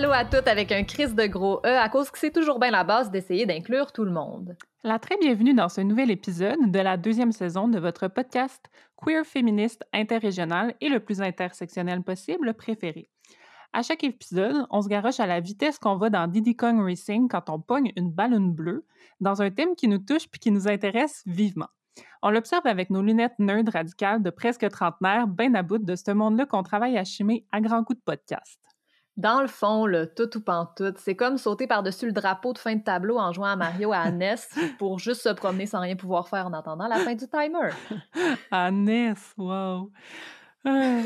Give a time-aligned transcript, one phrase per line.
[0.00, 2.70] Allô à toutes avec un crise de gros E à cause que c'est toujours bien
[2.70, 4.56] la base d'essayer d'inclure tout le monde.
[4.82, 8.64] La très bienvenue dans ce nouvel épisode de la deuxième saison de votre podcast
[8.96, 13.10] queer féministe interrégional et le plus intersectionnel possible préféré.
[13.74, 17.28] À chaque épisode, on se garoche à la vitesse qu'on va dans Diddy Kong Racing
[17.28, 18.86] quand on pogne une ballonne bleue
[19.20, 21.68] dans un thème qui nous touche puis qui nous intéresse vivement.
[22.22, 26.10] On l'observe avec nos lunettes nerd radicales de presque trentenaire, bien à bout de ce
[26.10, 28.60] monde-là qu'on travaille à chimer à grands coups de podcast.
[29.16, 32.76] Dans le fond, le tout ou pantoute, c'est comme sauter par-dessus le drapeau de fin
[32.76, 34.36] de tableau en jouant à Mario à NES
[34.78, 37.70] pour juste se promener sans rien pouvoir faire en attendant la fin du timer.
[38.50, 39.90] à NES, wow!
[40.64, 41.00] Ah.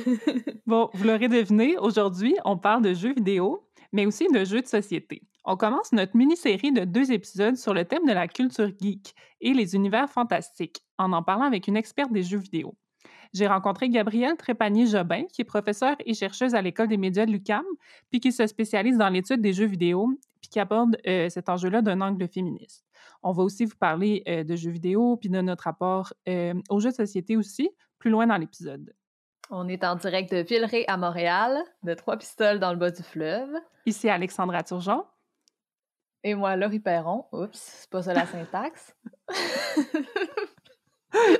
[0.67, 4.67] bon, vous l'aurez deviné, aujourd'hui, on parle de jeux vidéo, mais aussi de jeux de
[4.67, 5.23] société.
[5.45, 9.53] On commence notre mini-série de deux épisodes sur le thème de la culture geek et
[9.53, 12.75] les univers fantastiques, en en parlant avec une experte des jeux vidéo.
[13.35, 17.65] J'ai rencontré Gabrielle Trépanier-Jobin, qui est professeure et chercheuse à l'École des médias de l'UQAM,
[18.09, 20.09] puis qui se spécialise dans l'étude des jeux vidéo,
[20.41, 22.87] puis qui aborde euh, cet enjeu-là d'un angle féministe.
[23.25, 26.79] On va aussi vous parler euh, de jeux vidéo, puis de notre rapport euh, aux
[26.79, 28.95] jeux de société aussi, plus loin dans l'épisode.
[29.51, 33.51] On est en direct de Villeray à Montréal, de Trois-Pistoles dans le bas du fleuve.
[33.85, 35.05] Ici Alexandra Turgeon.
[36.23, 37.27] Et moi, Laurie Perron.
[37.33, 38.95] Oups, c'est pas ça la syntaxe.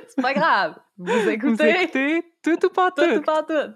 [0.07, 0.75] c'est pas grave.
[0.97, 2.23] Vous écoutez.
[2.41, 3.03] tout ou pas tout.
[3.03, 3.73] Tout ou pas tout.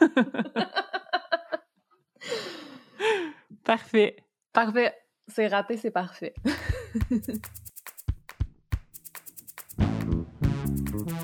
[3.64, 4.16] parfait.
[4.52, 4.94] Parfait.
[5.28, 6.34] C'est raté, c'est parfait.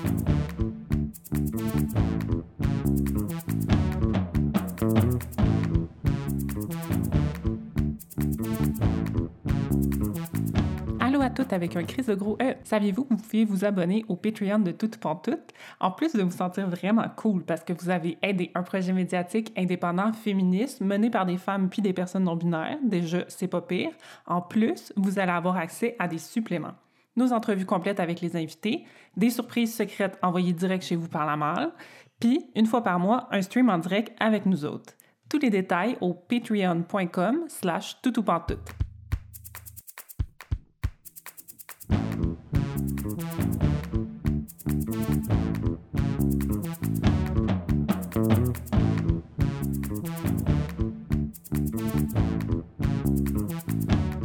[11.21, 12.55] à toutes avec un crise de gros E.
[12.63, 16.31] Saviez-vous que vous pouvez vous abonner au Patreon de Toute Pantoute, en plus de vous
[16.31, 21.25] sentir vraiment cool parce que vous avez aidé un projet médiatique indépendant féministe mené par
[21.25, 22.79] des femmes puis des personnes non binaires.
[22.83, 23.91] Déjà, c'est pas pire.
[24.25, 26.73] En plus, vous allez avoir accès à des suppléments
[27.17, 28.85] nos entrevues complètes avec les invités,
[29.17, 31.73] des surprises secrètes envoyées direct chez vous par la malle,
[32.21, 34.93] puis, une fois par mois, un stream en direct avec nous autres.
[35.27, 38.80] Tous les détails au patreon.com slash toutoupantoute.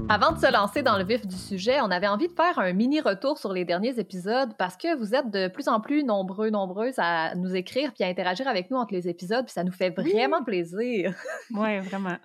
[0.09, 2.73] Avant de se lancer dans le vif du sujet, on avait envie de faire un
[2.73, 6.51] mini retour sur les derniers épisodes parce que vous êtes de plus en plus nombreux,
[6.51, 9.73] nombreuses à nous écrire puis à interagir avec nous entre les épisodes, puis ça nous
[9.73, 11.13] fait vraiment plaisir.
[11.51, 12.17] Oui, vraiment.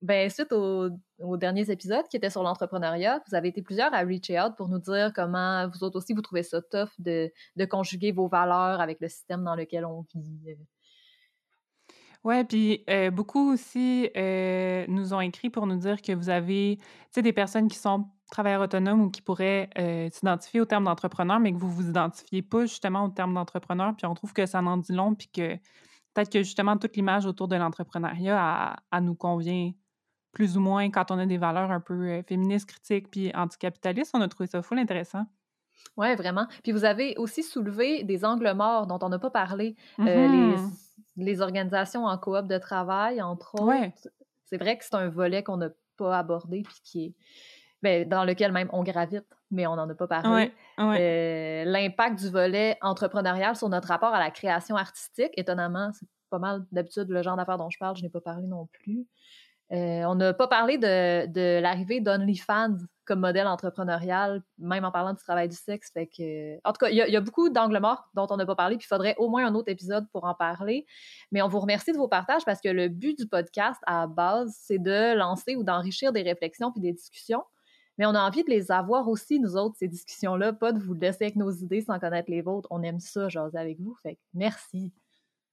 [0.00, 0.88] Ben, suite aux,
[1.36, 4.78] derniers épisodes qui étaient sur l'entrepreneuriat, vous avez été plusieurs à reach out pour nous
[4.78, 8.98] dire comment vous autres aussi vous trouvez ça tough de, de conjuguer vos valeurs avec
[8.98, 10.56] le système dans lequel on vit.
[12.22, 16.78] Ouais, puis euh, beaucoup aussi euh, nous ont écrit pour nous dire que vous avez,
[17.16, 21.52] des personnes qui sont travailleurs autonomes ou qui pourraient euh, s'identifier au terme d'entrepreneur, mais
[21.52, 24.76] que vous vous identifiez pas justement au terme d'entrepreneur, puis on trouve que ça en
[24.76, 25.56] dit long, puis que
[26.12, 29.72] peut-être que justement toute l'image autour de l'entrepreneuriat, elle, nous convient
[30.32, 34.12] plus ou moins quand on a des valeurs un peu féministes, critiques, puis anticapitalistes.
[34.14, 35.24] On a trouvé ça full intéressant.
[35.96, 36.46] Oui, vraiment.
[36.62, 39.74] Puis vous avez aussi soulevé des angles morts dont on n'a pas parlé.
[39.98, 40.56] mmh les
[41.40, 43.66] organisations en coop de travail, entre autres.
[44.46, 47.14] C'est vrai que c'est un volet qu'on n'a pas abordé puis qui est
[47.82, 50.52] ben, dans lequel même on gravite, mais on n'en a pas parlé.
[50.78, 56.38] Euh, l'impact du volet entrepreneurial sur notre rapport à la création artistique, étonnamment, c'est pas
[56.38, 59.06] mal d'habitude le genre d'affaires dont je parle, je n'ai pas parlé non plus.
[59.72, 65.22] Euh, on n'a pas parlé de, l'arrivée d'OnlyFans comme modèle entrepreneurial, même en parlant du
[65.22, 65.90] travail du sexe.
[65.92, 66.08] Fait
[66.64, 68.84] en tout cas, il y, a beaucoup d'angles morts dont on n'a pas parlé, puis
[68.84, 70.86] il faudrait au moins un autre épisode pour en parler.
[71.32, 74.56] Mais on vous remercie de vos partages parce que le but du podcast, à base,
[74.60, 77.42] c'est de lancer ou d'enrichir des réflexions puis des discussions.
[77.98, 80.94] Mais on a envie de les avoir aussi, nous autres, ces discussions-là, pas de vous
[80.94, 82.68] laisser avec nos idées sans connaître les vôtres.
[82.70, 83.96] On aime ça, jaser avec vous.
[84.34, 84.92] Merci.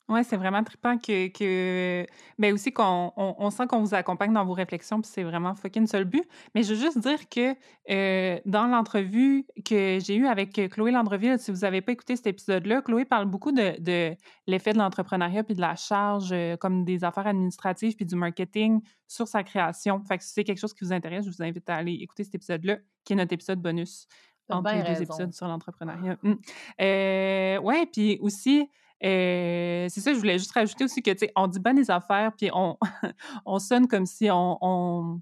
[0.09, 2.05] Oui, c'est vraiment trippant que, que
[2.39, 5.85] ben aussi qu'on on, sent qu'on vous accompagne dans vos réflexions, puis c'est vraiment fucking
[5.85, 6.23] seul but.
[6.55, 7.55] Mais je veux juste dire que
[7.89, 12.27] euh, dans l'entrevue que j'ai eue avec Chloé Landreville, si vous n'avez pas écouté cet
[12.27, 14.15] épisode-là, Chloé parle beaucoup de, de
[14.47, 18.81] l'effet de l'entrepreneuriat puis de la charge euh, comme des affaires administratives puis du marketing
[19.07, 20.01] sur sa création.
[20.05, 22.23] Fait que si c'est quelque chose qui vous intéresse, je vous invite à aller écouter
[22.23, 24.07] cet épisode-là, qui est notre épisode bonus
[24.49, 26.17] entre les deux épisodes sur l'entrepreneuriat.
[26.23, 26.33] Mmh.
[26.81, 28.69] Euh, ouais, puis aussi
[29.01, 32.31] c'est ça, je voulais juste rajouter aussi que, tu sais, on dit bien des affaires,
[32.37, 32.77] puis on,
[33.45, 35.21] on sonne comme si on,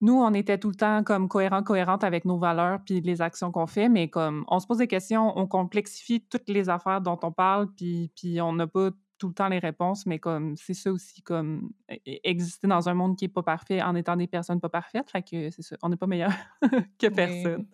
[0.00, 3.50] Nous, on était tout le temps comme cohérent, cohérente avec nos valeurs puis les actions
[3.52, 7.18] qu'on fait, mais comme on se pose des questions, on complexifie toutes les affaires dont
[7.22, 10.74] on parle, puis, puis on n'a pas tout le temps les réponses, mais comme c'est
[10.74, 14.16] ça aussi, comme e, e, exister dans un monde qui est pas parfait en étant
[14.16, 15.10] des personnes pas parfaites.
[15.10, 16.32] Fait que c'est ça, on n'est pas meilleur
[16.98, 17.66] que personne.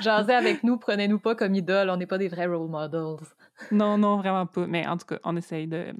[0.00, 3.26] Jasez avec nous, prenez-nous pas comme idole, on n'est pas des vrais role models.
[3.70, 4.66] Non, non, vraiment pas.
[4.66, 5.92] Mais en tout cas, on essaye de.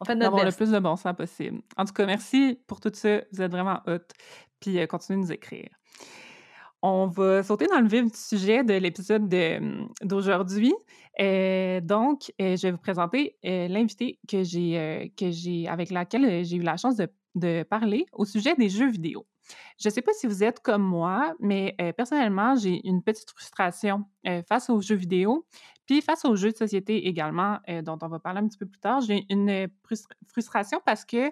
[0.00, 1.60] On fait d'avoir le plus de bon sens possible.
[1.76, 3.20] En tout cas, merci pour tout ça.
[3.32, 3.98] Vous êtes vraiment hot.
[4.60, 5.68] Puis euh, continuez de nous écrire.
[6.82, 9.32] On va sauter dans le vif du sujet de l'épisode
[10.02, 10.74] d'aujourd'hui.
[11.20, 16.56] Euh, donc, euh, je vais vous présenter l'invité que j'ai, que j'ai, avec laquelle j'ai
[16.56, 19.24] eu la chance de, de, parler au sujet des jeux vidéo.
[19.78, 24.04] Je ne sais pas si vous êtes comme moi, mais personnellement, j'ai une petite frustration
[24.48, 25.46] face aux jeux vidéo,
[25.86, 28.80] puis face aux jeux de société également, dont on va parler un petit peu plus
[28.80, 29.00] tard.
[29.00, 29.68] J'ai une
[30.28, 31.30] frustration parce que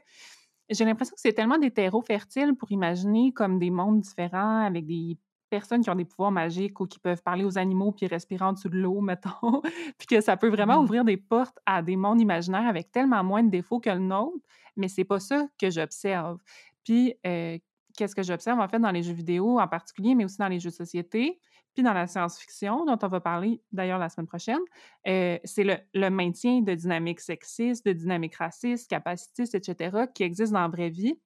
[0.70, 4.86] j'ai l'impression que c'est tellement des terreaux fertiles pour imaginer comme des mondes différents avec
[4.86, 5.18] des
[5.50, 8.54] personnes qui ont des pouvoirs magiques ou qui peuvent parler aux animaux puis respirer en
[8.54, 9.60] dessous de l'eau, mettons,
[9.98, 10.84] puis que ça peut vraiment mmh.
[10.84, 14.38] ouvrir des portes à des mondes imaginaires avec tellement moins de défauts que le nôtre,
[14.76, 16.38] mais c'est pas ça que j'observe.
[16.84, 17.58] Puis, euh,
[17.96, 20.60] qu'est-ce que j'observe en fait dans les jeux vidéo en particulier, mais aussi dans les
[20.60, 21.40] jeux de société,
[21.74, 24.60] puis dans la science-fiction, dont on va parler d'ailleurs la semaine prochaine,
[25.06, 30.62] euh, c'est le, maintien de dynamiques sexistes, de dynamiques racistes, capacitistes, etc., qui existent dans
[30.62, 31.18] la vraie vie,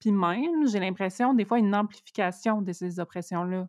[0.00, 3.68] puis même, j'ai l'impression, des fois, une amplification de ces oppressions-là,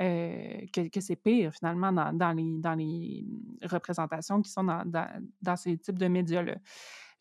[0.00, 3.26] euh, que, c'est pire finalement dans, les, les
[3.66, 6.56] représentations qui sont dans, ces types de médias-là.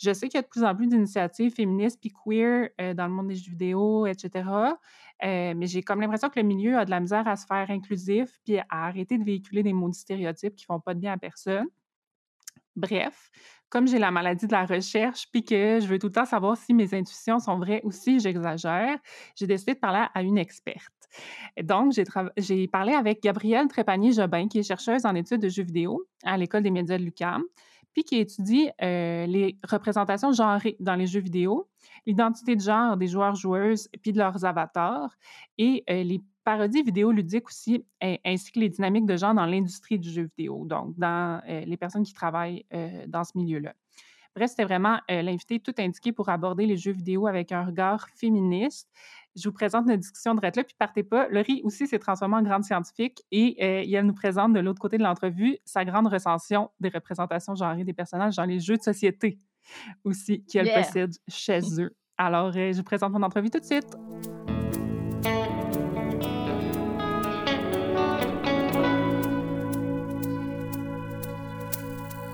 [0.01, 3.05] Je sais qu'il y a de plus en plus d'initiatives féministes puis queer euh, dans
[3.05, 4.49] le monde des jeux vidéo, etc.
[5.23, 7.69] Euh, mais j'ai comme l'impression que le milieu a de la misère à se faire
[7.69, 11.17] inclusif puis à arrêter de véhiculer des mots stéréotypes qui font pas de bien à
[11.17, 11.67] personne.
[12.75, 13.29] Bref,
[13.69, 16.57] comme j'ai la maladie de la recherche, puis que je veux tout le temps savoir
[16.57, 18.97] si mes intuitions sont vraies ou si j'exagère,
[19.35, 20.93] j'ai décidé de parler à une experte.
[21.61, 21.93] donc,
[22.37, 26.63] j'ai, parlé avec Gabrielle Trépanier-Jobin, qui est chercheuse en études de jeux vidéo à l'École
[26.63, 27.43] des médias de l'UQAM,
[27.93, 31.67] puis qui étudie euh, les représentations genrées dans les jeux vidéo,
[32.05, 35.17] l'identité de genre des joueurs-joueuses, puis de leurs avatars,
[35.57, 37.85] et euh, les parodie vidéoludique aussi,
[38.25, 41.77] ainsi que les dynamiques de genre dans l'industrie du jeu vidéo, donc dans euh, les
[41.77, 42.65] personnes qui travaillent
[43.07, 43.75] dans ce milieu-là.
[44.35, 48.89] Bref, c'était vraiment l'invité tout indiqué pour aborder les jeux vidéo avec un regard féministe.
[49.35, 51.27] Je vous présente notre discussion de là, puis partez pas.
[51.29, 55.03] Laurie aussi s'est transformée en grande scientifique et elle nous présente de l'autre côté de
[55.03, 59.39] l'entrevue sa grande recension des représentations genrées des personnages dans les jeux de société
[60.03, 61.95] aussi qu'elle possède chez eux.
[62.17, 63.95] Alors, je vous présente mon entrevue tout de suite.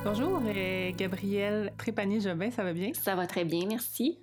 [0.03, 2.91] Bonjour, euh, Gabrielle Trépanier-Jobin, ça va bien?
[2.93, 4.17] Ça va très bien, merci.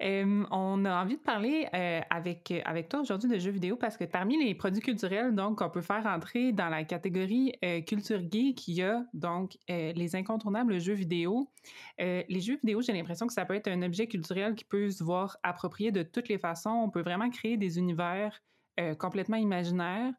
[0.00, 4.04] On a envie de parler euh, avec, avec toi aujourd'hui de jeux vidéo parce que
[4.04, 8.68] parmi les produits culturels donc qu'on peut faire entrer dans la catégorie euh, culture geek,
[8.68, 11.50] il y a donc les incontournables jeux vidéo.
[11.98, 15.02] les jeux vidéo, j'ai l'impression que ça peut être un objet culturel qui peut se
[15.02, 16.70] voir approprié de toutes les façons.
[16.70, 18.42] On peut vraiment créer des univers
[18.98, 20.12] complètement imaginaires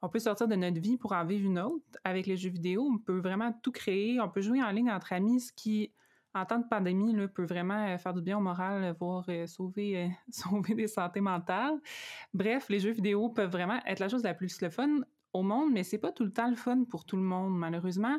[0.00, 1.84] on peut sortir de notre vie pour en vivre une autre.
[2.04, 4.20] Avec les jeux vidéo, on peut vraiment tout créer.
[4.20, 5.92] On peut jouer en ligne entre amis, ce qui,
[6.34, 9.24] en temps de pandémie, là, peut vraiment euh, faire du bien au moral, euh, voire
[9.28, 11.78] euh, sauver, sauver des santé mentales.
[12.34, 15.00] Bref, les jeux vidéo peuvent vraiment être la chose la plus le fun
[15.32, 18.18] au monde, mais c'est pas tout le temps le fun pour tout le monde, malheureusement.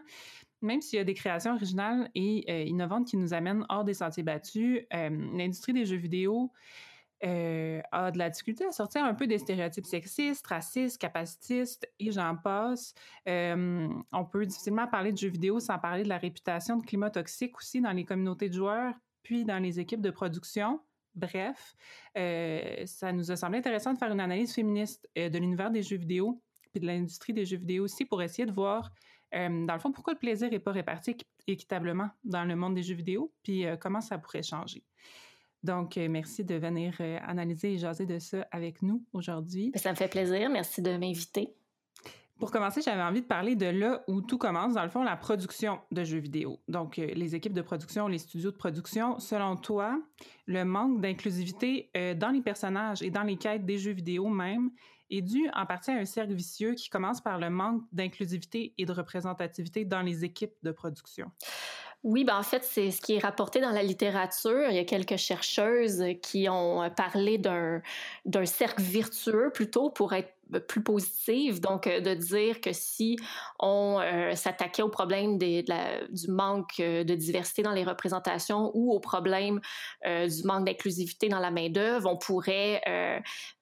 [0.61, 4.23] Même s'il y a des créations originales et innovantes qui nous amènent hors des sentiers
[4.23, 6.51] battus, l'industrie des jeux vidéo
[7.23, 12.11] euh, a de la difficulté à sortir un peu des stéréotypes sexistes, racistes, capacitistes et
[12.11, 12.93] j'en passe.
[13.25, 17.57] on peut difficilement parler de jeux vidéo sans parler de la réputation de climat toxique
[17.57, 20.79] aussi dans les communautés de joueurs, puis dans les équipes de production.
[21.15, 21.75] Bref,
[22.17, 25.83] euh, ça nous a semblé intéressant de faire une analyse féministe euh, de l'univers des
[25.83, 28.91] jeux vidéo, puis de l'industrie des jeux vidéo aussi, pour essayer de voir,
[29.33, 32.95] dans le fond, pourquoi le plaisir n'est pas réparti équitablement dans le monde des jeux
[32.95, 34.83] vidéo, puis comment ça pourrait changer.
[35.63, 39.71] Donc, euh, merci de venir euh, analyser et jaser de ça avec nous aujourd'hui.
[39.75, 40.49] Ça me fait plaisir.
[40.49, 41.53] Merci de m'inviter.
[42.39, 45.17] Pour commencer, j'avais envie de parler de là où tout commence, dans le fond, la
[45.17, 46.61] production de jeux vidéo.
[46.69, 49.19] Donc, euh, les équipes de production, les studios de production.
[49.19, 50.01] Selon toi,
[50.45, 54.71] le manque d'inclusivité dans les personnages et dans les quêtes des jeux vidéo même
[55.09, 58.85] est dû en partie à un cercle vicieux qui commence par le manque d'inclusivité et
[58.85, 61.31] de représentativité dans les équipes de production?
[62.03, 64.69] Oui, ben en fait, c'est ce qui est rapporté dans la littérature.
[64.69, 67.81] Il y a quelques chercheuses qui ont parlé d'un,
[68.25, 70.33] d'un cercle virtueux plutôt pour être
[70.67, 73.17] plus positive, donc de dire que si
[73.59, 73.99] on
[74.33, 79.59] s'attaquait au problème du manque de diversité dans les représentations ou au problème
[80.05, 82.81] du manque d'inclusivité dans la main-d'œuvre, on pourrait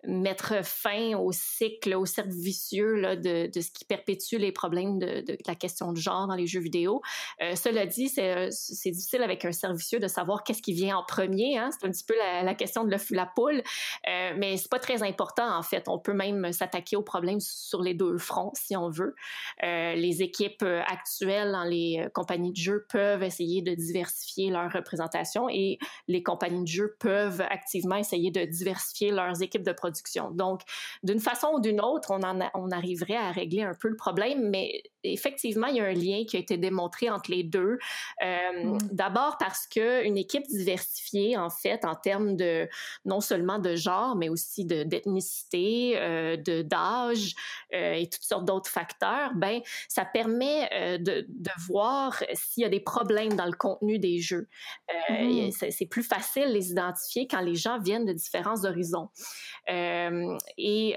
[0.04, 5.56] mettre fin au cycle, au cercle vicieux de, ce qui perpétue les problèmes de, la
[5.56, 7.02] question de genre dans les jeux vidéo.
[7.42, 8.50] Euh, cela dit, c'est
[8.92, 11.58] difficile avec un cercle vicieux de savoir qu'est-ce qui vient en premier.
[11.58, 11.70] Hein?
[11.72, 13.62] C'est un petit peu la, question de l'œuf ou la poule,
[14.08, 15.88] euh, mais c'est pas très important en fait.
[15.88, 19.16] On peut même s'attaquer aux problèmes sur les deux fronts si on veut.
[19.64, 25.50] Euh, les équipes actuelles dans les compagnies de jeux peuvent essayer de diversifier leur représentation
[25.50, 30.62] et les compagnies de jeux peuvent activement essayer de diversifier leurs équipes de production donc,
[31.04, 34.50] d'une façon ou d'une autre, on, en on arriverait à régler un peu le problème,
[34.50, 34.84] mais
[35.14, 37.78] effectivement, il y a un lien qui a été démontré entre les deux.
[38.24, 38.78] Euh, mm.
[38.92, 42.68] D'abord parce qu'une équipe diversifiée, en fait, en termes de
[43.06, 47.36] non seulement de genre, mais aussi d'ethnicité, euh, de d'âge
[47.74, 52.70] euh, et toutes sortes d'autres facteurs, ben ça permet de, de, voir s'il y a
[52.70, 54.48] des problèmes dans le contenu des jeux.
[55.10, 55.50] Mm.
[55.52, 59.10] C'est plus facile de les identifier quand les gens viennent de différents horizons.
[59.68, 60.96] et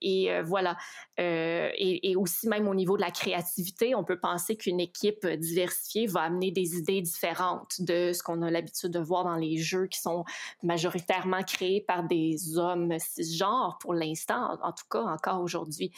[0.00, 0.76] et voilà.
[1.16, 6.06] Et, et aussi même au niveau de la créativité, on peut penser qu'une équipe diversifiée
[6.06, 9.86] va amener des idées différentes de ce qu'on a l'habitude de voir dans les jeux
[9.86, 10.24] qui sont
[10.62, 15.92] majoritairement créés par des hommes cisgenres pour l'instant, en, tout cas encore aujourd'hui.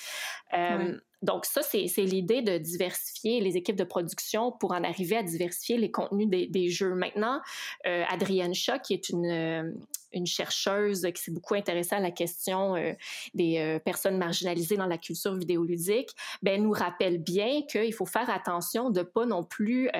[0.52, 5.22] Euh, donc ça, c'est l'idée de diversifier les équipes de production pour en arriver à
[5.22, 6.94] diversifier les contenus des, jeux.
[6.94, 7.40] Maintenant,
[7.86, 9.72] euh, Adrienne Shaw, qui est une, euh,
[10.12, 12.92] une chercheuse qui s'est beaucoup intéressée à la question euh,
[13.34, 16.10] des personnes marginalisées dans la culture vidéoludique,
[16.42, 19.90] ben nous rappelle bien qu'il faut faire attention de pas non plus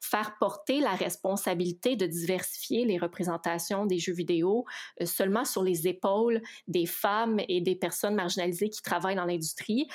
[0.00, 4.64] faire porter la responsabilité de diversifier les représentations des jeux vidéo
[5.04, 9.88] seulement sur les épaules des femmes et des personnes marginalisées qui travaillent dans l'industrie.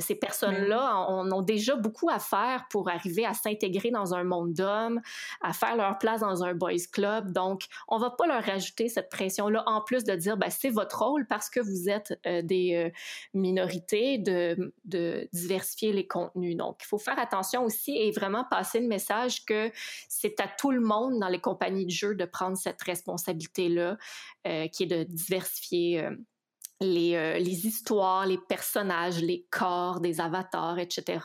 [0.00, 4.52] ces personnes-là ont, ont déjà beaucoup à faire pour arriver à s'intégrer dans un monde
[4.52, 5.00] d'hommes,
[5.40, 7.32] à faire leur place dans un boys club.
[7.32, 11.02] Donc, on va pas leur rajouter cette pression-là, en plus de dire, ben, c'est votre
[11.02, 12.90] rôle parce que vous êtes euh, des euh,
[13.34, 16.56] minorités de, de, diversifier les contenus.
[16.56, 19.70] Donc, il faut faire attention aussi et vraiment passer le message que
[20.08, 23.96] c'est à tout le monde dans les compagnies de jeux de prendre cette responsabilité-là,
[24.46, 26.08] euh, qui est de diversifier
[26.80, 31.20] les, euh, les, histoires, les personnages, les corps des avatars, etc.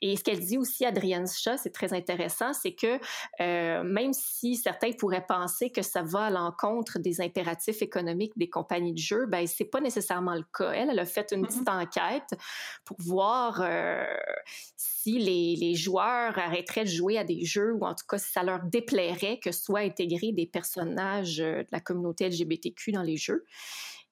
[0.00, 2.98] Et ce qu'elle dit aussi, Adrienne Shaw, c'est très intéressant, c'est que
[3.40, 8.50] euh, même si certains pourraient penser que ça va à l'encontre des impératifs économiques des
[8.50, 10.72] compagnies de jeux, ben c'est pas nécessairement le cas.
[10.72, 11.82] Elle, elle a fait une petite mm-hmm.
[11.82, 12.34] enquête
[12.84, 14.04] pour voir euh,
[14.76, 18.30] si les, les, joueurs arrêteraient de jouer à des jeux ou en tout cas si
[18.30, 23.44] ça leur déplairait que soit intégré des personnages de la communauté LGBTQ dans les jeux.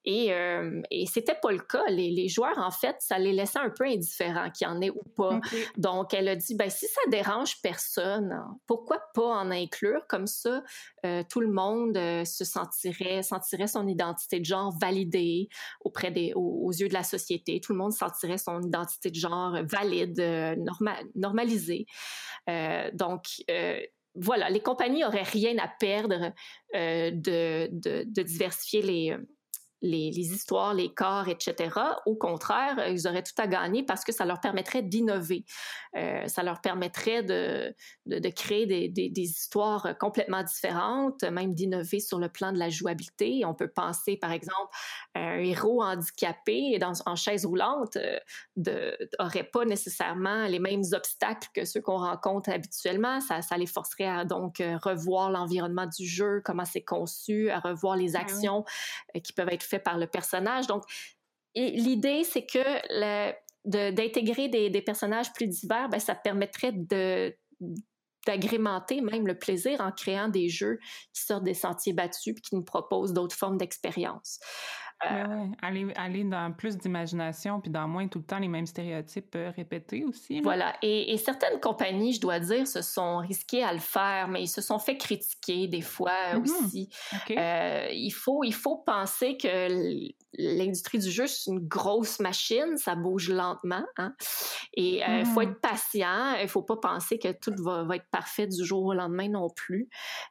[0.03, 1.83] Et, euh, et c'était pas le cas.
[1.89, 4.89] Les, les, joueurs, en fait, ça les laissait un peu indifférents qu'il y en ait
[4.89, 5.39] ou pas.
[5.77, 10.07] Donc, elle a dit, ben si ça dérange personne, pourquoi pas en inclure?
[10.07, 10.63] Comme ça
[11.05, 15.49] euh, Tout le monde euh, se sentirait, sentirait son identité de genre validée
[15.81, 17.61] auprès des, aux, yeux de la société.
[17.61, 21.85] Tout le monde sentirait son identité de genre valide, euh, norma normalisée.
[22.93, 23.25] donc
[24.15, 26.33] voilà, les compagnies auraient rien à perdre
[26.73, 29.17] de, de, de, diversifier les,
[29.81, 31.79] les, les, histoires, les corps, etc.
[32.05, 35.45] Au contraire, ils auraient tout à gagner parce que ça leur permettrait d'innover.
[35.97, 41.53] Euh, ça leur permettrait de, de, de créer des, des, des, histoires complètement différentes, même
[41.53, 43.43] d'innover sur le plan de la jouabilité.
[43.45, 44.71] On peut penser, par exemple,
[45.15, 47.97] un héros handicapé dans, en chaise roulante
[48.55, 53.19] n'aurait euh, pas nécessairement les mêmes obstacles que ceux qu'on rencontre habituellement.
[53.19, 57.59] Ça, ça les forcerait à donc euh, revoir l'environnement du jeu, comment c'est conçu, à
[57.59, 58.65] revoir les ben actions
[59.23, 60.67] qui peuvent être par le personnage.
[60.67, 60.83] Donc,
[61.55, 63.31] l'idée, c'est que
[63.65, 67.35] d'intégrer des, des, personnages plus divers, ben, ça permettrait de
[68.27, 70.79] d'agrémenter même le plaisir en créant des jeux
[71.13, 74.39] qui sortent des sentiers battus et qui nous proposent d'autres formes d'expérience.
[75.09, 79.35] Euh, aller, aller dans plus d'imagination puis dans moins tout le temps les mêmes stéréotypes
[79.35, 80.41] euh, répétés aussi.
[80.41, 80.75] Voilà.
[80.83, 84.47] Et, et, certaines compagnies, je dois dire, se sont risquées à le faire, mais ils
[84.47, 86.41] se sont fait critiquer des fois mm-hmm.
[86.41, 86.89] aussi.
[87.31, 92.95] Euh, il, faut, il faut penser que l'industrie du jeu, c'est une grosse machine, ça
[92.95, 93.83] bouge lentement.
[93.97, 94.13] Hein?
[94.75, 95.49] Et il euh, faut mm.
[95.49, 98.93] être patient, il faut pas penser que tout va, va, être parfait du jour au
[98.93, 99.89] lendemain non plus.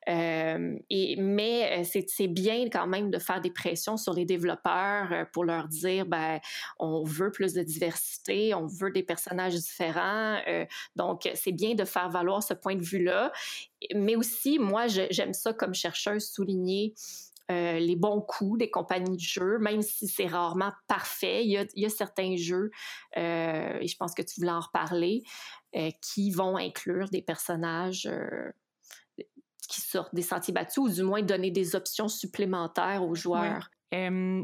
[0.08, 5.24] Euh, et, mais c'est bien quand même de faire des pressions sur les développeurs euh,
[5.32, 6.40] pour leur dire, ben,
[6.78, 10.40] on veut plus de diversité, on veut des personnages différents.
[10.48, 10.64] Euh,
[10.96, 13.32] donc, c'est bien de faire valoir ce point de vue-là.
[13.94, 16.94] Mais aussi, moi, j'aime ça comme chercheuse souligner
[17.52, 21.44] les bons coups des compagnies de jeux, même si c'est rarement parfait.
[21.44, 22.70] Il y a, certains jeux,
[23.16, 25.24] et je pense que tu voulais en reparler,
[26.00, 28.08] qui vont inclure des personnages
[29.70, 33.70] qui sortent des sentiers battus ou du moins donner des options supplémentaires aux joueurs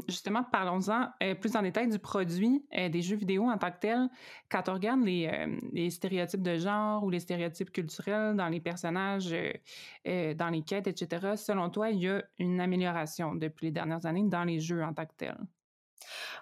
[0.07, 4.09] justement, parlons-en plus en détail du produit des jeux vidéo en tant que tel.
[4.49, 9.33] Quand on regarde les, stéréotypes de genre ou les stéréotypes culturels dans les personnages,
[10.05, 14.23] dans les quêtes, etc., selon toi, il y a une amélioration depuis les dernières années
[14.23, 15.37] dans les jeux en tant que tel?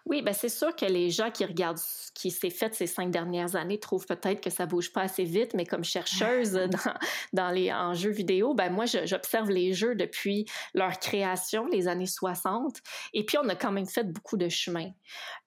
[0.05, 3.12] Oui, ben c'est sûr que les gens qui regardent ce qui s'est fait ces cinq
[3.12, 6.93] dernières années trouvent peut-être que ça bouge pas assez vite, mais comme chercheuse dans,
[7.34, 12.05] dans les en jeux vidéo, ben moi j'observe les jeux depuis leur création, les années
[12.05, 12.77] 60,
[13.13, 14.91] et puis on a quand même fait beaucoup de chemin.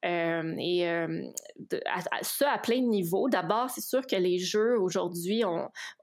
[0.05, 1.25] Euh, et euh,
[1.87, 3.29] à, ça à plein de niveaux.
[3.29, 5.43] D'abord, c'est sûr que les jeux aujourd'hui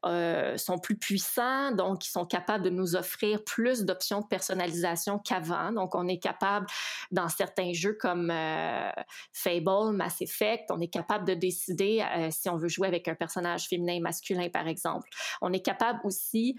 [0.05, 5.19] euh, sont plus puissants, donc ils sont capables de nous offrir plus d'options de personnalisation
[5.19, 5.71] qu'avant.
[5.71, 6.67] Donc on est capable
[7.11, 8.91] dans certains jeux comme euh,
[9.33, 13.15] Fable, Mass Effect, on est capable de décider euh, si on veut jouer avec un
[13.15, 15.09] personnage féminin, masculin, par exemple.
[15.41, 16.55] On est capable aussi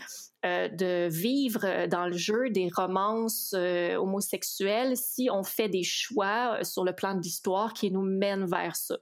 [0.47, 6.85] euh, de vivre dans le jeu des romances homosexuelles si on fait des choix sur
[6.85, 8.97] le plan de l'histoire qui nous mènent vers ça.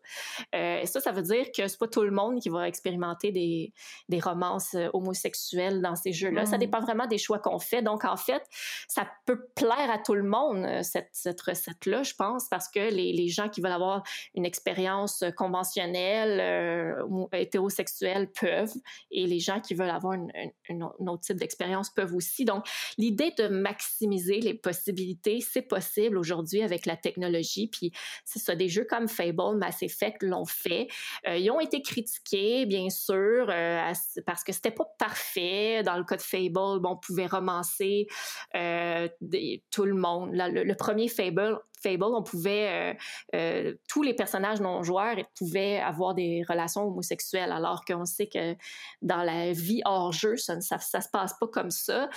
[0.52, 3.72] et ça, ça veut dire que c'est pas tout le monde qui va expérimenter des,
[4.08, 6.46] des romances homosexuelles dans ces jeux-là.
[6.46, 6.60] Ça mmh.
[6.60, 7.82] dépend vraiment des choix qu'on fait.
[7.82, 8.42] Donc, en fait,
[8.88, 13.28] ça peut plaire à tout le monde, cette, cette recette-là, je pense parce que les,
[13.28, 14.02] gens qui veulent avoir
[14.34, 18.74] une expérience conventionnelle, euh, hétérosexuelle peuvent,
[19.10, 22.44] et les gens qui veulent avoir un autre type d'expérience peuvent aussi.
[22.44, 22.66] Donc,
[22.98, 27.68] l'idée de maximiser les possibilités, c'est possible aujourd'hui avec la technologie.
[27.68, 27.92] Puis,
[28.24, 30.88] c'est ça, des jeux comme Fable, Mass Effect l'ont fait.
[31.28, 33.92] Euh, ils ont été critiqués, bien sûr, euh,
[34.26, 35.82] parce que c'était pas parfait.
[35.82, 38.06] Dans le cas de Fable, on pouvait romancer
[38.50, 40.30] tout le monde.
[40.32, 42.94] le, premier Fable, Fable, on pouvait, euh,
[43.34, 48.56] euh, tous les personnages non-joueurs pouvaient avoir des relations homosexuelles, alors qu'on sait que
[49.02, 52.08] dans la vie hors jeu, ça ne ça, se passe pas comme ça.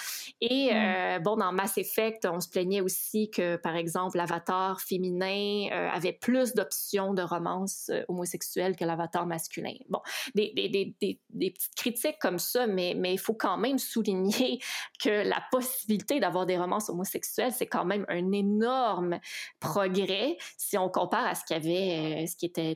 [0.42, 0.76] Et mm.
[0.76, 6.14] euh, bon, dans Mass Effect, on se plaignait aussi que, par exemple, l'avatar féminin avait
[6.14, 9.74] plus d'options de romance homosexuelle que l'avatar masculin.
[9.90, 10.00] Bon,
[10.36, 10.96] des, des, des,
[11.30, 14.60] des, petites critiques comme ça, mais mais il faut quand même souligner
[15.04, 19.20] que la possibilité d'avoir des romances homosexuelles, c'est quand même un énorme
[19.60, 22.76] progrès si on compare à ce qu'il euh, ce qui était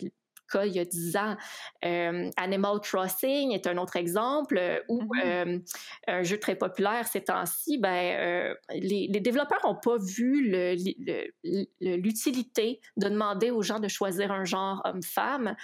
[0.65, 1.35] il y a 10 ans.
[1.85, 5.25] Euh, Animal Crossing est un autre exemple euh, où mm-hmm.
[5.25, 5.59] euh,
[6.07, 10.51] un jeu très populaire ces temps-ci, ben, les, développeurs n'ont pas vu
[11.81, 15.55] l'utilité de demander aux gens de choisir un genre homme-femme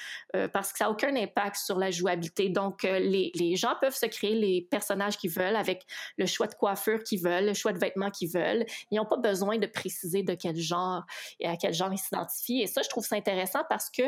[0.54, 2.50] parce que ça n'a aucun impact sur la jouabilité.
[2.50, 5.86] Donc, les, les, gens peuvent se créer les personnages qu'ils veulent avec
[6.17, 8.65] le choix de coiffure qu'ils veulent, le choix de vêtements qu'ils veulent.
[8.91, 11.04] Ils n'ont pas besoin de préciser de quel genre
[11.39, 12.62] et à quel genre ils s'identifient.
[12.62, 14.04] Et ça, je trouve ça intéressant parce que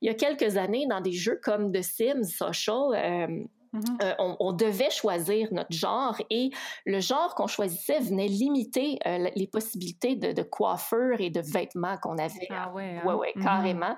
[0.00, 2.94] il y a quelques années dans des jeux comme The Sims Social.
[2.94, 3.26] Euh,
[3.74, 4.02] mm-hmm.
[4.02, 6.50] euh, on, devait choisir notre genre et
[6.86, 12.18] le genre qu'on choisissait venait limiter euh, les possibilités de, coiffure et de vêtements qu'on
[12.18, 12.48] avait.
[12.50, 13.14] Ah ouais, hein?
[13.14, 13.42] ouais, mm-hmm.
[13.42, 13.96] carrément.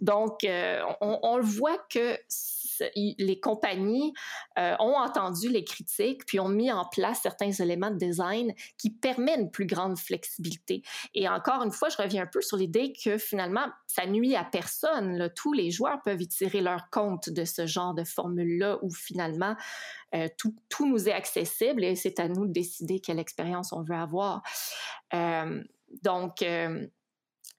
[0.00, 0.40] Donc,
[1.00, 2.18] on, on, le voit que
[2.94, 4.12] les compagnies
[4.58, 8.90] euh, ont entendu les critiques puis ont mis en place certains éléments de design qui
[8.90, 10.82] permettent une plus grande flexibilité.
[11.14, 14.44] Et encore une fois, je reviens un peu sur l'idée que finalement, ça nuit à
[14.44, 15.30] personne.
[15.34, 19.56] Tous les joueurs peuvent y tirer leur compte de ce genre de formule-là où finalement,
[20.14, 23.96] euh, tout, nous est accessible et c'est à nous de décider quelle expérience on veut
[23.96, 24.42] avoir.
[25.14, 25.62] Euh,
[26.02, 26.44] donc,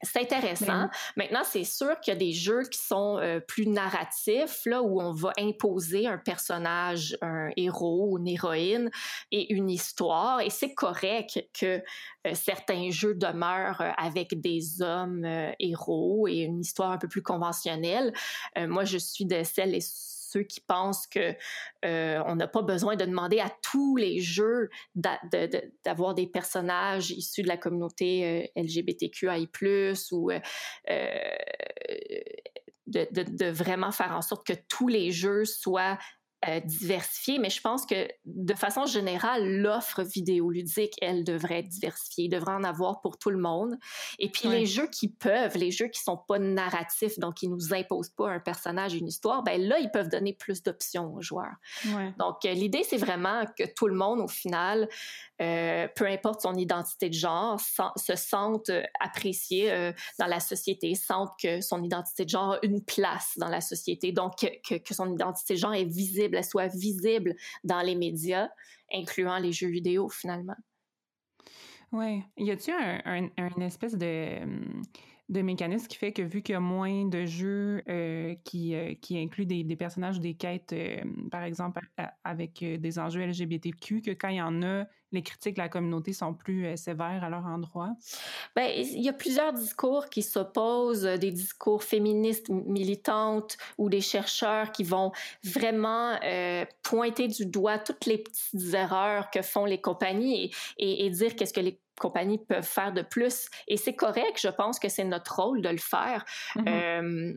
[0.04, 0.90] c'est intéressant.
[1.16, 5.02] Maintenant, c'est sûr qu'il y a des jeux qui sont euh, plus narratifs, là, où
[5.02, 8.92] on va imposer un personnage, un héros ou une héroïne
[9.32, 10.42] et une histoire.
[10.42, 11.82] Et c'est correct que
[12.26, 15.26] euh, certains jeux demeurent euh, avec des hommes
[15.60, 18.14] héros et une histoire un peu plus conventionnelle.
[18.56, 21.36] moi, je suis de celles et ceux qui pensent que
[21.86, 27.44] euh, on n'a pas besoin de demander à tous les jeux d'avoir des personnages issus
[27.44, 29.50] de la communauté euh, LGBTQI+,
[30.12, 30.40] ou euh,
[32.88, 35.98] de, de, vraiment faire en sorte que tous les jeux soient
[36.48, 42.30] euh, diversifiée, mais je pense que de façon générale, l'offre vidéoludique, elle devrait être diversifiée,
[42.30, 43.76] devrait en avoir pour tout le monde.
[44.18, 47.74] Et puis les jeux qui peuvent, les jeux qui sont pas narratifs, donc qui nous
[47.74, 51.56] imposent pas un personnage, une histoire, ben là, ils peuvent donner plus d'options aux joueurs.
[52.18, 54.88] Donc euh, l'idée, c'est vraiment que tout le monde, au final,
[55.42, 61.60] euh, peu importe son identité de genre, se sente apprécié dans la société, sente que
[61.62, 65.56] son identité de genre a une place dans la société, donc que, que son identité
[65.56, 68.50] de genre est visible soit visible dans les médias,
[68.94, 70.56] incluant les jeux vidéo finalement.
[71.92, 72.22] Oui.
[72.38, 74.40] Y a-t-il un, espèce de
[75.30, 78.94] de mécanisme qui fait que vu qu'il y a moins de jeux euh, qui, euh,
[79.02, 81.82] qui incluent des, des, personnages, des quêtes, euh, par exemple,
[82.24, 86.14] avec des enjeux LGBTQ, que quand il y en a, les critiques de la communauté
[86.14, 87.92] sont plus sévères à leur endroit?
[88.56, 94.72] Bien, il y a plusieurs discours qui s'opposent, des discours féministes militantes ou des chercheurs
[94.72, 95.12] qui vont
[95.44, 96.18] vraiment
[96.84, 101.54] pointer du doigt toutes les petites erreurs que font les compagnies et, et dire qu'est-ce
[101.54, 103.50] que les compagnies peuvent faire de plus.
[103.68, 106.26] Et c'est correct, je pense que c'est notre rôle de le faire.
[106.56, 106.68] Mm-hmm.
[106.68, 107.34] euh,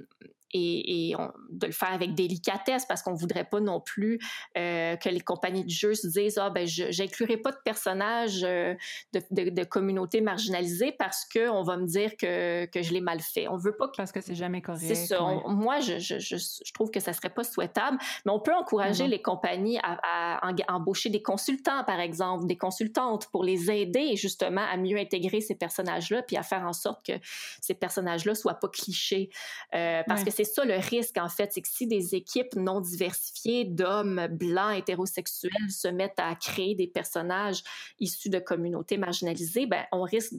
[0.52, 1.14] et,
[1.50, 4.18] de le faire avec délicatesse parce qu'on voudrait pas non plus
[4.56, 8.44] euh, que les compagnies de jeux se disent ah ben je j'inclurai pas de personnages
[8.44, 8.74] euh,
[9.12, 13.00] de, de, de, communautés marginalisées parce que on va me dire que, que je l'ai
[13.00, 13.48] mal fait.
[13.48, 14.82] On veut pas que, parce que c'est jamais correct.
[14.82, 15.20] C'est ça.
[15.46, 19.04] moi je, je, je, je, trouve que ça serait pas souhaitable, mais on peut encourager
[19.04, 19.10] mm-hmm.
[19.10, 19.98] les compagnies à,
[20.38, 25.40] à, embaucher des consultants par exemple, des consultantes pour les aider justement à mieux intégrer
[25.40, 27.12] ces personnages-là puis à faire en sorte que
[27.60, 29.30] ces personnages-là soient pas clichés
[29.74, 32.80] euh, parce que c'est ça le risque, en fait, c'est que si des équipes non
[32.80, 37.62] diversifiées d'hommes blancs hétérosexuels se mettent à créer des personnages
[37.98, 40.34] issus de communautés marginalisées, ben, on risque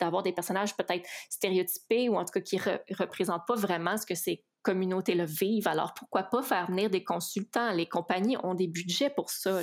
[0.00, 4.06] d'avoir des personnages peut-être stéréotypés ou en tout cas qui ne représentent pas vraiment ce
[4.06, 5.68] que c'est communautés-là vivent.
[5.68, 7.72] Alors, pourquoi pas faire venir des consultants?
[7.72, 9.60] Les compagnies ont des budgets pour ça.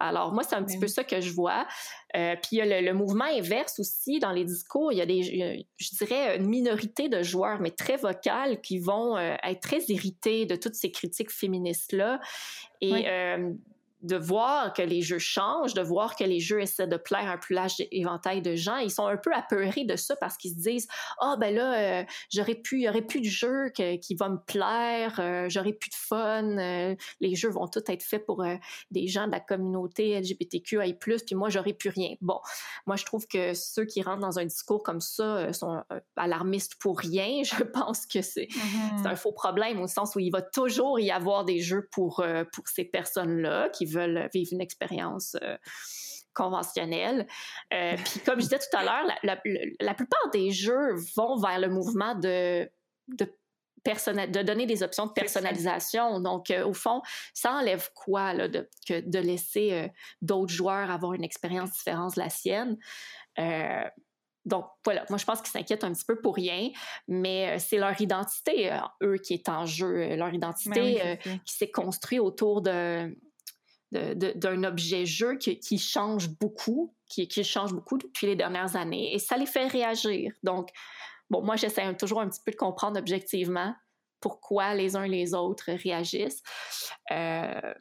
[0.00, 1.66] Alors, moi, c'est un petit peu ça que je vois.
[2.16, 4.92] Euh, puis, il y a le, mouvement inverse aussi dans les discours.
[4.92, 9.16] Il y a des, je dirais, une minorité de joueurs, mais très vocales, qui vont
[9.16, 12.20] euh, être très irrités de toutes ces critiques féministes-là.
[12.80, 13.52] Et euh,
[14.02, 17.36] de voir que les jeux changent, de voir que les jeux essaient de plaire un
[17.36, 20.56] plus large éventail de gens, ils sont un peu apeurés de ça parce qu'ils se
[20.56, 20.86] disent
[21.20, 24.38] ah ben là euh, j'aurais pu il y aurait plus de jeux qui va me
[24.38, 28.44] plaire, euh, j'aurais plus de fun, euh, les jeux vont tous être faits pour
[28.90, 32.14] des gens de la communauté LGBTQI+, puis moi j'aurais plus rien.
[32.20, 32.38] Bon,
[32.86, 35.82] moi je trouve que ceux qui rentrent dans un discours comme ça sont
[36.16, 37.42] alarmistes pour rien.
[37.48, 39.02] Je pense que c'est mm-hmm.
[39.02, 42.24] c'est un faux problème au sens où il va toujours y avoir des jeux pour
[42.52, 45.56] pour ces personnes-là qui veulent vivre une expérience euh,
[46.34, 47.26] conventionnelle.
[47.72, 51.68] Euh, puis comme je disais tout à l'heure, la, plupart des jeux vont vers le
[51.68, 52.68] mouvement de,
[53.08, 53.32] de
[53.84, 56.20] de donner des options de personnalisation.
[56.20, 57.00] Donc, euh, au fond,
[57.32, 62.20] ça enlève quoi là, de, que de laisser d'autres joueurs avoir une expérience différente de
[62.20, 62.76] la sienne?
[64.44, 66.70] donc, voilà, moi, je pense qu'ils s'inquiètent un petit peu pour rien,
[67.06, 72.20] mais c'est leur identité, eux, qui est en jeu, leur identité ben qui s'est construite
[72.20, 73.14] autour de,
[73.92, 79.36] d'un objet jeu qui, change beaucoup, qui, change beaucoup depuis les dernières années, et ça
[79.36, 80.32] les fait réagir.
[80.42, 80.70] Donc,
[81.30, 83.74] bon, moi, j'essaie toujours un petit peu de comprendre objectivement
[84.20, 86.42] pourquoi les uns les autres réagissent.
[87.12, 87.74] Euh,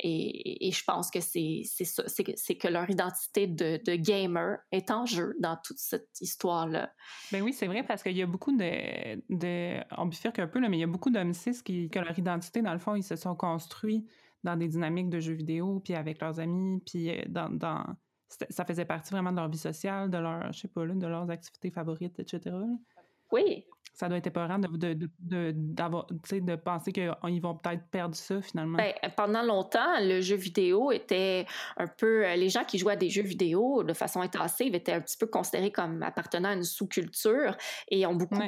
[0.00, 5.36] et, et, je pense que c'est c'est que leur identité de, gamer est en jeu
[5.38, 6.92] dans toute cette histoire-là.
[7.30, 10.60] Ben oui, c'est vrai parce qu'il y a beaucoup de, de on bifurque un peu
[10.60, 13.04] mais il y a beaucoup d'hommes cis qui, que leur identité dans le fond ils
[13.04, 14.04] se sont construits
[14.44, 17.84] dans des dynamiques de jeux vidéo, puis avec leurs amis, puis euh, dans, dans
[18.28, 21.30] ça faisait partie vraiment de leur vie sociale, de leur, je sais pas, de leurs
[21.30, 22.56] activités favorites, etc.
[23.30, 28.42] Oui, ça doit être épeurant de, de, de, de penser qu'ils vont peut-être perdre ça
[28.42, 28.76] finalement.
[28.76, 32.26] Ben, pendant longtemps, le jeu vidéo était un peu.
[32.26, 35.16] Euh, les gens qui jouaient à des jeux vidéo de façon intensive étaient un petit
[35.16, 37.56] peu considérés comme appartenant à une sous-culture
[37.88, 38.42] et ont beaucoup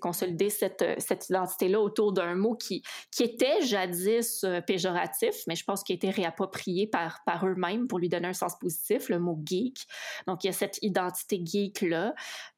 [0.00, 5.64] consolidé cette, cette identité-là autour d'un mot qui, qui était jadis euh, péjoratif, mais je
[5.64, 9.18] pense qu'il a été réapproprié par, par eux-mêmes pour lui donner un sens positif, le
[9.18, 9.86] mot geek.
[10.26, 12.14] Donc, il y a cette identité geek-là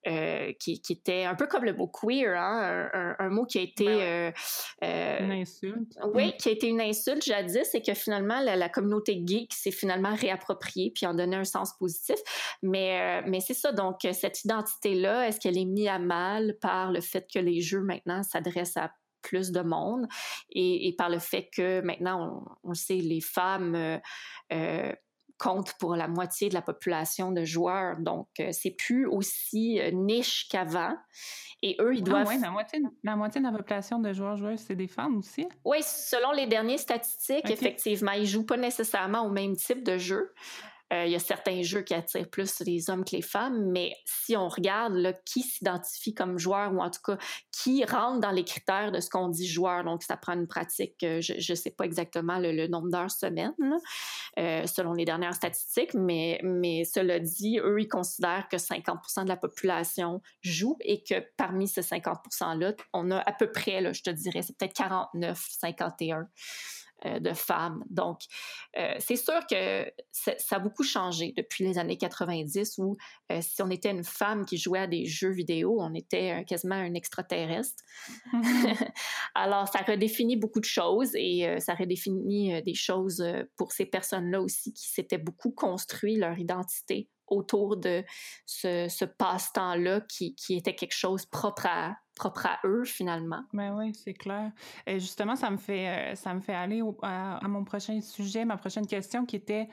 [0.07, 3.63] euh, qui, qui était un peu comme le mot queer Hein, un, mot qui a
[3.63, 3.85] été...
[3.85, 4.33] Ben
[4.85, 5.99] euh, une insulte.
[6.15, 6.33] Oui, mm.
[6.39, 10.93] qui a été une insulte jadis et que finalement, la, communauté geek s'est finalement réappropriée
[10.95, 12.17] puis en donné un sens positif.
[12.63, 16.93] Mais, euh, mais c'est ça, donc cette identité-là, est-ce qu'elle est mise à mal par
[16.93, 20.07] le fait que les jeux maintenant s'adressent à plus de monde?
[20.51, 23.75] Et, par le fait que maintenant, on, sait, les femmes
[24.53, 24.93] euh,
[25.43, 27.97] comptent pour la moitié de la population de joueurs.
[27.99, 30.95] Donc, c'est plus aussi niche qu'avant.
[31.63, 32.29] Et eux, ils ah doivent.
[32.31, 35.49] Ah la moitié, la moitié de la population de joueurs-joueuses, c'est des femmes aussi?
[35.65, 38.13] Oui, selon les dernières statistiques, effectivement.
[38.13, 40.33] Ils jouent pas nécessairement au même type de jeu.
[40.93, 43.95] Euh, il y a certains jeux qui attirent plus les hommes que les femmes, mais
[44.05, 47.17] si on regarde qui s'identifie comme joueur ou en tout cas
[47.51, 51.03] qui rentre dans les critères de ce qu'on dit joueur, donc ça prend une pratique,
[51.03, 53.55] euh, je ne sais pas exactement le, nombre d'heures semaine
[54.39, 59.29] euh, selon les dernières statistiques, mais, mais cela dit, eux, ils considèrent que 50% de
[59.29, 64.03] la population joue et que parmi ces 50 %-là, on a à peu près, je
[64.03, 66.29] te dirais, c'est peut-être 49, 51
[67.07, 67.85] euh, de femmes.
[67.91, 68.21] Donc,
[68.79, 72.97] euh, c'est sûr que ça a beaucoup changé depuis les années 90 où
[73.41, 76.95] si on était une femme qui jouait à des jeux vidéo, on était quasiment un
[76.95, 77.83] extraterrestre.
[79.35, 83.25] Alors, ça redéfinit beaucoup de choses et ça redéfinit des choses
[83.57, 88.05] pour ces personnes-là aussi qui s'étaient beaucoup construit leur identité autour de
[88.47, 93.43] ce, passe-temps-là qui, était quelque chose propre à, propre à eux finalement.
[93.53, 94.53] Ben oui, c'est clair.
[94.87, 98.57] Et justement, ça me fait, euh, ça me fait aller à, mon prochain sujet, ma
[98.57, 99.69] prochaine question qui était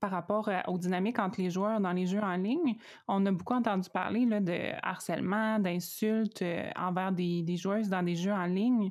[0.00, 2.76] par rapport euh, aux dynamiques entre les joueurs dans les jeux en ligne.
[3.08, 8.32] On a beaucoup entendu parler de harcèlement, d'insultes euh, envers des, joueuses dans des jeux
[8.32, 8.90] en ligne.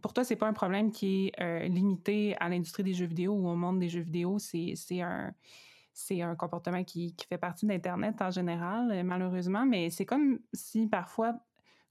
[0.00, 3.48] pour toi, c'est pas un problème qui est limité à l'industrie des jeux vidéo ou
[3.48, 4.38] au monde des jeux vidéo?
[4.38, 5.32] C'est un
[5.92, 10.38] c'est un comportement qui, qui fait partie d'Internet en général, euh, malheureusement, mais c'est comme
[10.52, 11.34] si parfois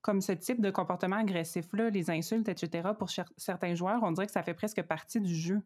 [0.01, 4.31] comme ce type de comportement agressif-là, les insultes, etc., pour certains joueurs, on dirait que
[4.31, 5.61] ça fait presque partie du jeu.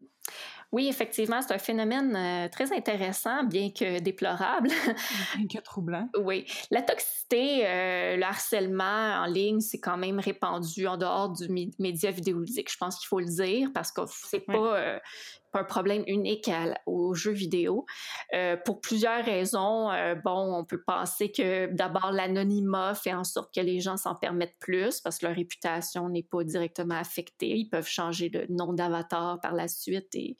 [0.72, 4.68] Oui, effectivement, c'est un phénomène euh, très intéressant, bien que déplorable.
[5.36, 6.08] bien que troublant.
[6.18, 6.44] oui.
[6.70, 12.10] La toxicité, euh, le harcèlement en ligne, c'est quand même répandu en dehors du média
[12.10, 12.70] vidéoludique.
[12.70, 14.98] Je pense qu'il faut le dire parce que c'est pas euh,
[15.54, 16.50] un problème unique
[16.86, 17.86] aux jeux vidéo.
[18.64, 19.90] pour plusieurs raisons,
[20.24, 24.58] bon, on peut penser que d'abord l'anonymat fait en sorte que les gens s'en permettent
[24.60, 27.56] plus parce que leur réputation n'est pas directement affectée.
[27.56, 30.36] Ils peuvent changer de nom d'avatar par la suite et,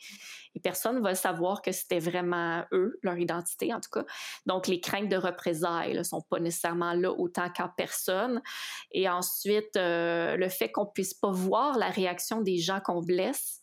[0.62, 4.04] personne ne va savoir que c'était vraiment eux, leur identité en tout cas.
[4.46, 8.42] Donc, les craintes de représailles ne sont pas nécessairement là autant qu'en personne.
[8.90, 13.62] Et ensuite, euh, le fait qu'on puisse pas voir la réaction des gens qu'on blesse,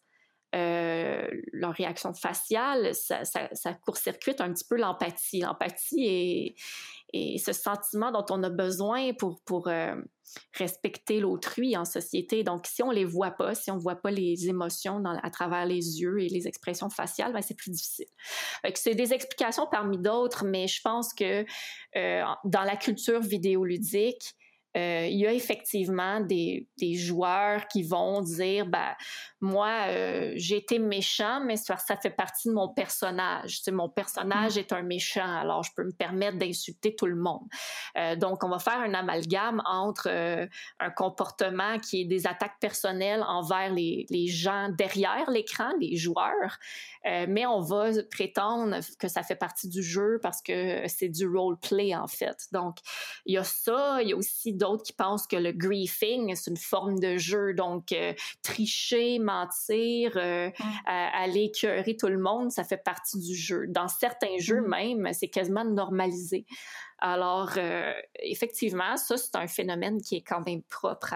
[0.54, 5.42] euh, leur réaction faciale, ça, court-circuite un petit peu l'empathie.
[5.42, 6.56] L'empathie
[7.14, 9.96] est, ce sentiment dont on a besoin pour, euh,
[10.54, 12.44] respecter l'autrui en société.
[12.44, 16.02] Donc, si on les voit pas, si on voit pas les émotions à travers les
[16.02, 18.08] yeux et les expressions faciales, ben, c'est plus difficile.
[18.74, 21.46] C'est des explications parmi d'autres, mais je pense que
[21.96, 24.36] euh, dans la culture vidéoludique,
[24.76, 28.96] euh, il y a effectivement des, des, joueurs qui vont dire ben
[29.40, 33.88] moi euh, j'ai été méchant mais ça, ça, fait partie de mon personnage c'est mon
[33.88, 34.60] personnage mmh.
[34.60, 37.48] est un méchant alors je peux me permettre d'insulter tout le monde
[37.98, 40.10] euh, donc on va faire un amalgame entre
[40.80, 46.58] un comportement qui est des attaques personnelles envers les, les gens derrière l'écran les joueurs
[47.06, 51.28] euh, mais on va prétendre que ça fait partie du jeu parce que c'est du
[51.28, 52.78] role play en fait donc
[53.26, 56.52] il y a ça il y a aussi d'autres qui pensent que le griefing, c'est
[56.52, 57.54] une forme de jeu.
[57.54, 60.50] Donc, euh, tricher, mentir, euh,
[60.86, 63.66] aller écœurer tout le monde, ça fait partie du jeu.
[63.68, 64.70] Dans certains jeux mm.
[64.70, 66.46] même, c'est quasiment normalisé.
[67.06, 71.14] Alors, euh, effectivement, ça, c'est un phénomène qui est quand même propre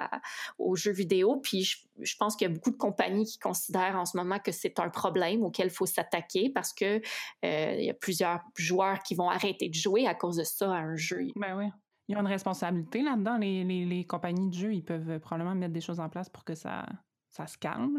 [0.59, 1.37] aux jeux vidéo.
[1.37, 1.63] Puis,
[2.01, 4.81] je, pense qu'il y a beaucoup de compagnies qui considèrent en ce moment que c'est
[4.81, 7.01] un problème auquel il faut s'attaquer parce que
[7.41, 10.79] il y a plusieurs joueurs qui vont arrêter de jouer à cause de ça à
[10.79, 11.27] un jeu.
[11.37, 11.69] Ben oui.
[12.09, 13.37] Il y a une responsabilité là-dedans.
[13.37, 16.85] Les, compagnies de jeux, ils peuvent probablement mettre des choses en place pour que ça,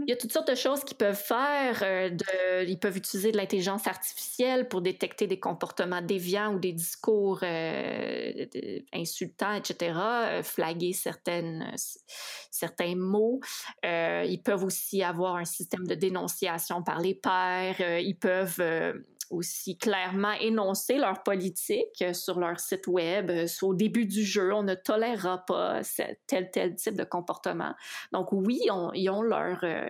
[0.07, 1.83] Il y a toutes sortes de choses qu'ils peuvent faire.
[1.83, 7.40] Euh, ils peuvent utiliser de l'intelligence artificielle pour détecter des comportements déviants ou des discours
[7.42, 8.46] euh,
[8.92, 11.72] insultants, etc., euh, flaguer certaines,
[12.51, 13.40] certains mots.
[13.85, 17.81] ils peuvent aussi avoir un système de dénonciation par les pairs.
[18.01, 18.62] ils peuvent
[19.30, 23.30] aussi clairement énoncer leur politique sur leur site web.
[23.30, 25.80] Euh, au début du jeu, on ne tolérera pas
[26.26, 27.74] tel tel type de comportement.
[28.12, 28.60] Donc oui,
[28.94, 29.88] ils ont leur euh,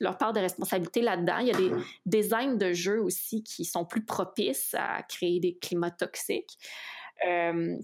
[0.00, 1.38] leur part de responsabilité là-dedans.
[1.38, 1.70] Il y a des
[2.06, 6.58] designs de jeux aussi qui sont plus propices à créer des climats toxiques.
[7.26, 7.76] Euh,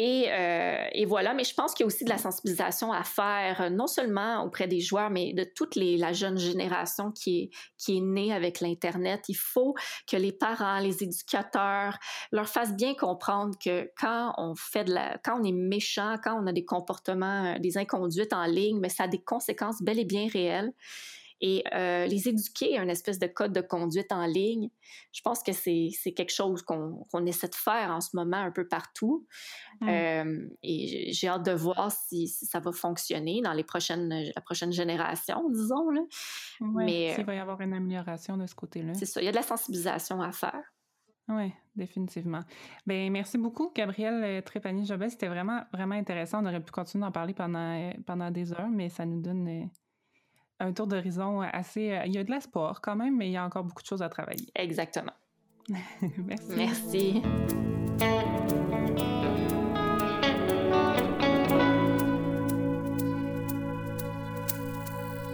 [0.00, 3.62] euh, et, voilà, mais je pense qu'il y a aussi de la sensibilisation à faire,
[3.62, 7.98] euh, non seulement auprès des joueurs, mais de toute la jeune génération qui est, qui
[7.98, 9.24] est née avec l'Internet.
[9.28, 9.74] Il faut
[10.06, 11.98] que les parents, les éducateurs
[12.30, 16.40] leur fassent bien comprendre que quand on fait de la, quand on est méchant, quand
[16.40, 19.98] on a des comportements, euh, des inconduites en ligne, mais ça a des conséquences bel
[19.98, 20.72] et bien réelles
[21.40, 24.70] et euh, les éduquer à une espèce de code de conduite en ligne,
[25.12, 28.66] je pense que c'est quelque chose qu'on essaie de faire en ce moment un peu
[28.66, 29.26] partout.
[29.80, 29.88] Mmh.
[29.88, 34.72] Euh, et j'ai hâte de voir si, ça va fonctionner dans les prochaines, la prochaine
[34.72, 35.90] génération, disons.
[35.90, 36.00] Là.
[36.60, 38.94] Mais s'il va y avoir une amélioration de ce côté-là.
[38.94, 40.72] C'est ça, il y a de la sensibilisation à faire.
[41.28, 42.40] Oui, définitivement.
[42.86, 45.10] Bien, merci beaucoup, Gabrielle euh, Trépanier-Jobel.
[45.10, 46.42] C'était vraiment, vraiment intéressant.
[46.42, 49.68] On aurait pu continuer d'en parler pendant, pendant des heures, mais ça nous donne
[50.60, 51.92] un tour d'horizon assez...
[51.92, 53.86] Euh, il y a de l'espoir quand même, mais il y a encore beaucoup de
[53.86, 54.48] choses à travailler.
[54.54, 55.12] Exactement.
[56.26, 56.52] Merci.
[56.56, 57.22] Merci.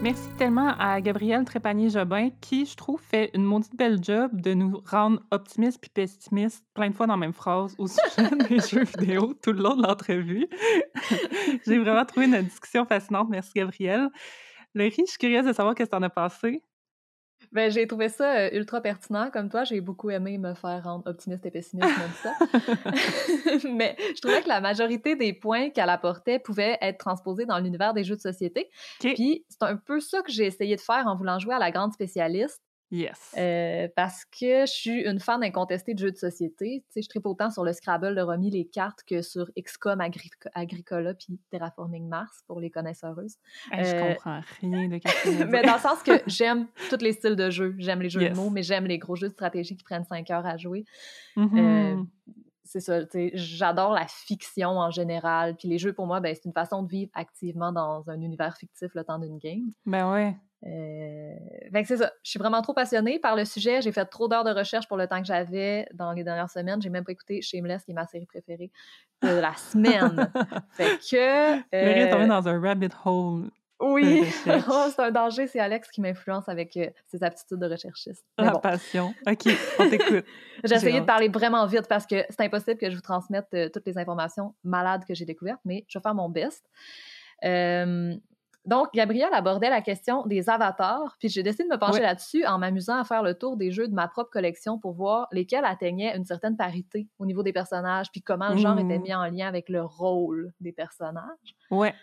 [0.04, 4.82] Merci tellement à Gabrielle Trépanier-Jobin qui, je trouve, fait une maudite belle job de nous
[4.84, 8.84] rendre optimistes puis pessimistes plein de fois dans la même phrase au sujet des jeux
[8.84, 10.46] vidéo tout le long de l'entrevue.
[11.66, 13.28] J'ai vraiment trouvé notre discussion fascinante.
[13.30, 14.10] Merci, Gabrielle.
[14.74, 16.62] Laurie, je suis curieuse de savoir qu'est-ce que t'en as pensé.
[17.52, 19.30] Ben, j'ai trouvé ça euh, ultra pertinent.
[19.30, 22.32] Comme toi, j'ai beaucoup aimé me faire rendre optimiste et pessimiste comme ça.
[23.70, 27.94] Mais je trouvais que la majorité des points qu'elle apportait pouvaient être transposés dans l'univers
[27.94, 28.70] des jeux de société.
[29.00, 31.70] Puis c'est un peu ça que j'ai essayé de faire en voulant jouer à la
[31.70, 32.60] grande spécialiste.
[32.94, 33.34] Yes.
[33.36, 36.84] Euh, parce que je suis une fan incontestée de jeux de société.
[36.86, 40.00] Tu sais, je tripe autant sur le Scrabble de Romy les cartes que sur XCOM
[40.54, 43.36] Agricola puis Terraforming Mars pour les connaisseuses.
[43.72, 47.34] je euh, comprends rien de ce Mais dans le sens que j'aime tous les styles
[47.34, 47.74] de jeux.
[47.78, 50.30] J'aime les jeux de mots, mais j'aime les gros jeux de stratégie qui prennent cinq
[50.30, 50.84] heures à jouer.
[51.36, 51.98] Mm-hmm.
[51.98, 52.02] Euh,
[52.62, 53.00] c'est ça,
[53.34, 55.56] j'adore la fiction en général.
[55.56, 58.56] Puis les jeux, pour moi, ben, c'est une façon de vivre activement dans un univers
[58.56, 59.70] fictif le temps d'une game.
[59.84, 60.36] Ben ouais.
[60.66, 61.34] Euh...
[61.84, 62.12] c'est ça.
[62.22, 63.82] Je suis vraiment trop passionnée par le sujet.
[63.82, 66.80] J'ai fait trop d'heures de recherche pour le temps que j'avais dans les dernières semaines.
[66.80, 68.70] J'ai même pas écouté Shameless, qui est ma série préférée
[69.22, 70.30] de la semaine.
[70.72, 71.56] fait que.
[71.56, 71.60] Euh...
[71.72, 73.50] est tombé dans un rabbit hole.
[73.80, 74.24] Oui,
[74.68, 75.46] oh, c'est un danger.
[75.46, 78.24] C'est Alex qui m'influence avec euh, ses aptitudes de recherchiste.
[78.38, 79.14] la passion.
[79.26, 80.24] OK, on t'écoute.
[80.64, 83.68] j'ai essayé de parler vraiment vite parce que c'est impossible que je vous transmette euh,
[83.68, 86.64] toutes les informations malades que j'ai découvertes, mais je vais faire mon best.
[87.44, 88.14] Euh,
[88.66, 92.58] donc, Gabrielle abordait la question des avatars, puis j'ai décidé de me pencher là-dessus en
[92.58, 96.16] m'amusant à faire le tour des jeux de ma propre collection pour voir lesquels atteignaient
[96.16, 99.02] une certaine parité au niveau des personnages, puis comment le genre était mmh.
[99.02, 101.56] mis en lien avec le rôle des personnages.
[101.70, 101.94] Ouais.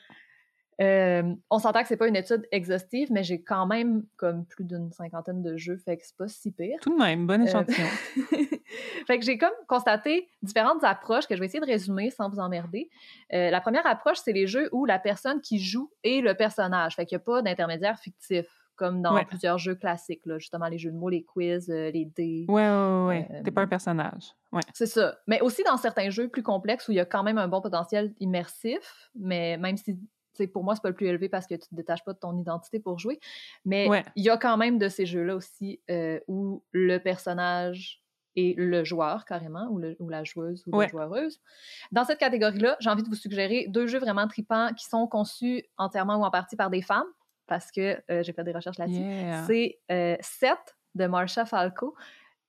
[0.81, 4.63] Euh, on s'entend que c'est pas une étude exhaustive, mais j'ai quand même comme plus
[4.63, 6.79] d'une cinquantaine de jeux, fait que c'est pas si pire.
[6.81, 7.87] Tout de même, bon euh, échantillon.
[9.07, 12.39] fait que j'ai comme constaté différentes approches que je vais essayer de résumer sans vous
[12.39, 12.89] emmerder.
[13.33, 16.95] Euh, la première approche, c'est les jeux où la personne qui joue est le personnage,
[16.95, 20.79] fait qu'il n'y a pas d'intermédiaire fictif comme dans plusieurs jeux classiques, là, justement les
[20.79, 22.45] jeux de mots, les quiz, les dés.
[22.49, 23.41] Ouais, ouais, ouais.
[23.43, 24.33] T'es pas un personnage.
[24.51, 24.63] Ouais.
[24.73, 25.19] C'est ça.
[25.27, 27.61] Mais aussi dans certains jeux plus complexes où il y a quand même un bon
[27.61, 29.99] potentiel immersif, mais même si
[30.53, 32.37] pour moi, c'est pas le plus élevé parce que tu te détaches pas de ton
[32.39, 33.19] identité pour jouer.
[33.65, 38.01] Mais il y a quand même de ces jeux-là aussi euh, où le personnage
[38.37, 41.41] est le joueur, carrément, ou, le, ou la joueuse ou la joueuse.
[41.91, 45.65] Dans cette catégorie-là, j'ai envie de vous suggérer deux jeux vraiment tripants qui sont conçus
[45.77, 47.07] entièrement ou en partie par des femmes,
[47.47, 49.03] parce que euh, j'ai fait des recherches là-dessus.
[49.47, 51.95] C'est euh, Set de Marsha Falco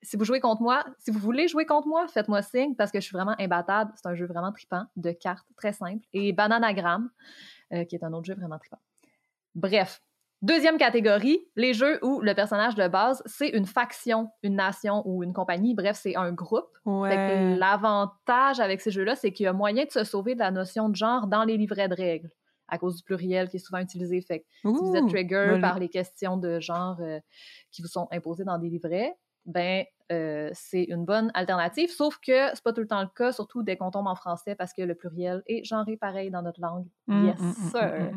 [0.03, 3.01] si vous jouez contre moi, si vous voulez jouer contre moi, faites-moi signe parce que
[3.01, 3.93] je suis vraiment imbattable.
[3.95, 6.05] C'est un jeu vraiment tripant de cartes, très simple.
[6.13, 7.09] Et Bananagram,
[7.73, 8.81] euh, qui est un autre jeu vraiment trippant.
[9.55, 10.01] Bref,
[10.43, 15.23] Deuxième catégorie, les jeux où le personnage de base, c'est une faction, une nation ou
[15.23, 15.73] une compagnie.
[15.73, 16.67] Bref, c'est un groupe.
[16.85, 20.89] L'avantage avec ces jeux-là, c'est qu'il y a moyen de se sauver de la notion
[20.89, 22.31] de genre dans les livrets de règles
[22.67, 24.21] à cause du pluriel qui est souvent utilisé.
[24.21, 27.21] Fait si vous êtes trigger par les questions de genre euh,
[27.71, 29.15] qui vous sont imposées dans des livrets,
[29.47, 33.33] ben euh, c'est une bonne alternative, sauf que c'est pas tout le temps le cas,
[33.33, 36.61] surtout dès qu'on tombe en français parce que le pluriel est genré pareil dans notre
[36.61, 36.87] langue.
[37.07, 38.11] Mmh, yes, mmh, mmh, sir.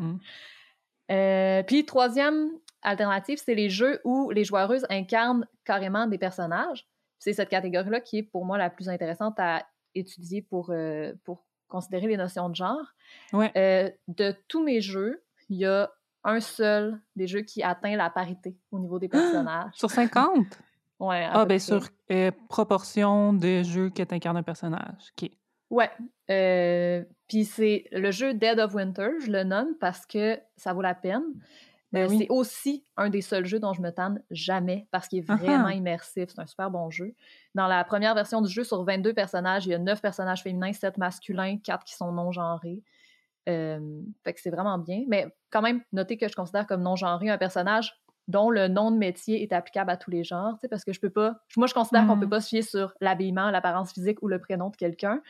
[1.10, 2.50] Euh, puis, troisième
[2.82, 6.86] alternative, c'est les jeux où les joueuses incarnent carrément des personnages.
[7.18, 11.46] C'est cette catégorie-là qui est pour moi la plus intéressante à étudier pour, euh, pour
[11.68, 12.94] considérer les notions de genre.
[13.32, 15.90] de tous mes jeux, il y a
[16.24, 19.70] un seul des jeux qui atteint la parité au niveau des personnages.
[19.74, 20.60] Sur 50?
[20.98, 21.28] Ouais.
[21.30, 25.12] Ah, bien sûr, euh, proportion de jeux que tu incarnes un personnage.
[25.20, 25.30] OK.
[25.70, 25.90] Ouais.
[26.30, 30.82] Euh, puis c'est le jeu Dead of Winter, je le nomme parce que ça vaut
[30.82, 31.24] la peine.
[31.92, 35.22] Ben c'est aussi un des seuls jeux dont je me tanne jamais parce qu'il est
[35.22, 36.28] vraiment immersif.
[36.28, 37.14] C'est un super bon jeu.
[37.54, 40.72] Dans la première version du jeu, sur 22 personnages, il y a 9 personnages féminins,
[40.72, 42.82] 7 masculins, 4 qui sont non-genrés.
[43.48, 45.04] Euh, fait que c'est vraiment bien.
[45.08, 47.94] Mais quand même, notez que je considère comme non-genré un personnage
[48.28, 51.10] dont le nom de métier est applicable à tous les genres, parce que je peux
[51.10, 51.36] pas.
[51.56, 52.30] Moi, je considère qu'on peut mmh.
[52.30, 55.20] pas se fier sur l'habillement, l'apparence physique ou le prénom de quelqu'un.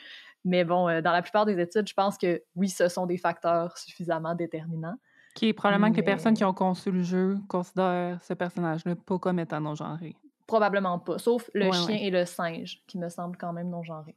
[0.44, 3.18] Mais bon, euh, dans la plupart des études, je pense que oui, ce sont des
[3.18, 4.96] facteurs suffisamment déterminants.
[5.34, 9.18] Qui est probablement que les personnes qui ont conçu le jeu considèrent ce personnage-là pas
[9.18, 10.16] comme étant non-genré.
[10.46, 14.16] Probablement pas, sauf le chien et le singe, qui me semblent quand même non-genrés.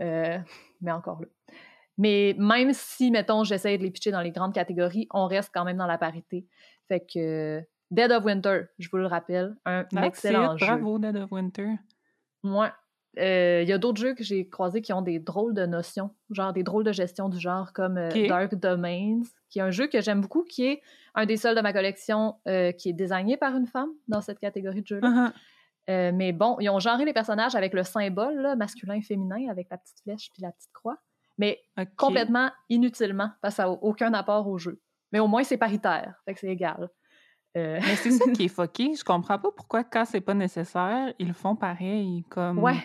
[0.00, 0.38] Euh,
[0.82, 1.28] mais encore là.
[1.96, 5.64] Mais même si, mettons, j'essaie de les pitcher dans les grandes catégories, on reste quand
[5.64, 6.46] même dans la parité.
[6.86, 10.66] Fait que Dead of Winter, je vous le rappelle, un excellent jeu.
[10.66, 11.74] Bravo, Dead of Winter.
[12.42, 12.72] Moi,
[13.18, 16.10] euh, il y a d'autres jeux que j'ai croisés qui ont des drôles de notions,
[16.30, 19.88] genre des drôles de gestion du genre comme euh, Dark Domains, qui est un jeu
[19.88, 20.82] que j'aime beaucoup, qui est
[21.14, 24.38] un des seuls de ma collection euh, qui est désigné par une femme dans cette
[24.38, 25.32] catégorie de jeux-là.
[25.88, 26.12] Uh-huh.
[26.12, 30.30] mais bon, ils ont genré les personnages avec le symbole masculin-féminin, avec la petite flèche
[30.32, 30.98] puis la petite croix,
[31.38, 31.60] mais
[31.96, 34.80] complètement inutilement, parce que ça n'a aucun apport au jeu.
[35.12, 36.90] Mais au moins, c'est paritaire, fait que c'est égal.
[37.58, 38.94] Euh, mais c'est ça qui est fucké.
[38.94, 42.24] Je comprends pas pourquoi, quand c'est pas nécessaire, ils le font pareil.
[42.28, 42.58] Comme...
[42.58, 42.78] Ouais.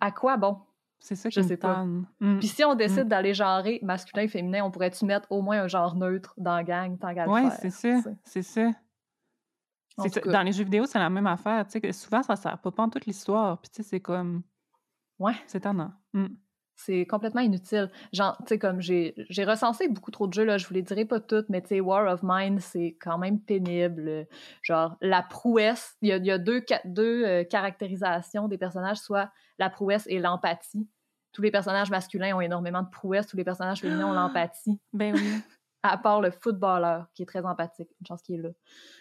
[0.00, 0.58] À quoi bon?
[1.00, 1.84] C'est ça qui je sais pas.
[1.84, 2.38] Mmh.
[2.38, 3.08] Puis si on décide mmh.
[3.08, 6.64] d'aller genrer masculin et féminin, on pourrait-tu mettre au moins un genre neutre dans la
[6.64, 8.10] gang tant qu'à le ouais, c'est ça.
[8.24, 8.72] C'est ça.
[10.26, 11.64] Dans les jeux vidéo, c'est la même affaire.
[11.92, 13.58] souvent, ça sert pas, en toute l'histoire.
[13.58, 14.42] Puis c'est comme.
[15.18, 15.34] Ouais.
[15.46, 15.92] C'est étonnant.
[16.12, 16.26] Mmh.
[16.80, 17.90] C'est complètement inutile.
[18.12, 19.14] Genre, tu sais, comme j'ai
[19.44, 21.80] recensé beaucoup trop de jeux, là, je vous les dirai pas toutes, mais tu sais,
[21.80, 24.28] War of Mine, c'est quand même pénible.
[24.62, 30.04] Genre, la prouesse, il y a, deux, deux euh, caractérisations des personnages, soit la prouesse
[30.06, 30.86] et l'empathie.
[31.32, 34.78] Tous les personnages masculins ont énormément de prouesse, tous les personnages féminins ont l'empathie.
[34.92, 35.42] Ben oui
[35.82, 37.88] à part le footballeur, qui est très empathique.
[38.00, 38.48] Une chance qu'il est là.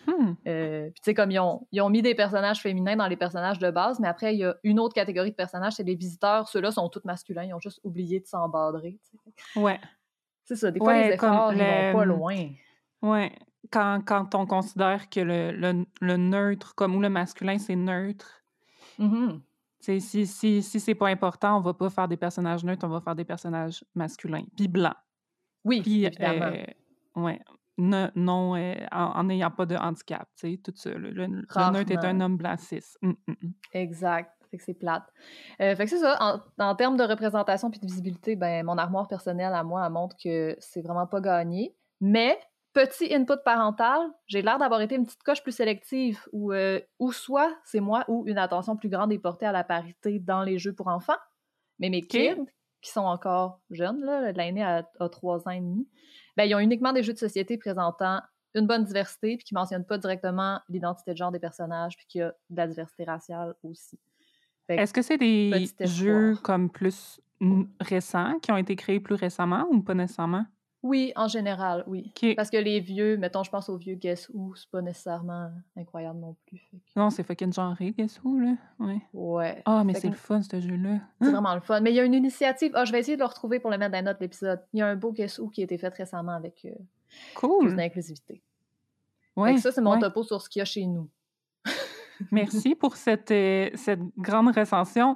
[0.07, 0.36] Hmm.
[0.47, 3.15] Euh, puis tu sais, comme ils ont, ils ont mis des personnages féminins dans les
[3.15, 5.95] personnages de base, mais après, il y a une autre catégorie de personnages, c'est les
[5.95, 6.47] visiteurs.
[6.47, 8.99] Ceux-là sont tous masculins, ils ont juste oublié de s'embadrer.
[9.55, 9.80] Ouais.
[10.45, 12.49] C'est ça, des fois, les efforts, ils vont pas loin.
[13.01, 13.32] Ouais.
[13.71, 18.43] Quand, quand on considère que le, le, neutre, comme ou le masculin, c'est neutre,
[18.97, 19.41] mm-hmm.
[19.82, 23.01] si, si, si c'est pas important, on va pas faire des personnages neutres, on va
[23.01, 24.95] faire des personnages masculins, puis blancs.
[25.68, 26.53] Oui, évidemment.
[26.55, 27.39] Euh, ouais.
[27.78, 30.89] Non, euh, en n'ayant pas de handicap, tu sais, tout ça.
[30.91, 32.82] Le, le, neutre est un homme blanc cis.
[33.03, 33.53] Hum, hum, hum.
[33.74, 34.32] Exact.
[34.49, 35.03] Fait que c'est plate.
[35.61, 36.18] Euh, fait que c'est ça.
[36.20, 39.91] En, en, termes de représentation puis de visibilité, ben, mon armoire personnelle à moi, elle
[39.91, 41.76] montre que c'est vraiment pas gagné.
[41.99, 42.39] Mais,
[42.74, 46.53] petit input parental, j'ai l'air d'avoir été une petite coche plus sélective où,
[46.99, 50.43] ou soit c'est moi ou une attention plus grande est portée à la parité dans
[50.43, 51.18] les jeux pour enfants.
[51.80, 52.45] Mais mes kids,
[52.88, 54.01] qui sont encore jeunes,
[54.35, 55.88] l'aîné a, trois ans et demi,
[56.38, 58.21] ben, ils ont uniquement des jeux de société présentant
[58.55, 62.07] une bonne diversité, puis qui ne mentionnent pas directement l'identité de genre des personnages, puis
[62.07, 63.99] qu'il y a de la diversité raciale aussi.
[64.69, 67.19] Est-ce que c'est des jeux comme plus
[67.81, 70.45] récents, qui ont été créés plus récemment ou pas nécessairement?
[70.84, 72.13] Oui, en général, oui.
[72.36, 76.19] Parce que les vieux, mettons, je pense aux vieux Guess Who, c'est pas nécessairement incroyable
[76.19, 76.61] non plus.
[76.95, 78.53] Non, c'est fucking genré, Guess Who, là.
[78.80, 79.01] Ouais.
[79.11, 79.61] Ouais.
[79.65, 80.99] Ah, mais c'est le fun, ce jeu-là.
[81.19, 81.82] C'est vraiment le fun.
[81.82, 82.71] Mais il y a une initiative.
[82.75, 84.61] Ah, je vais essayer de le retrouver pour le mettre dans les notes de l'épisode.
[84.73, 86.69] Il y a un beau Guess Who qui a été fait récemment avec euh,
[87.36, 87.67] cool.
[87.67, 88.43] plus d'inclusivité.
[89.36, 89.57] Ouais.
[89.57, 91.09] ça, c'est mon topo sur ce qu'il y a chez nous.
[92.32, 95.15] Merci pour cette, euh, cette grande recension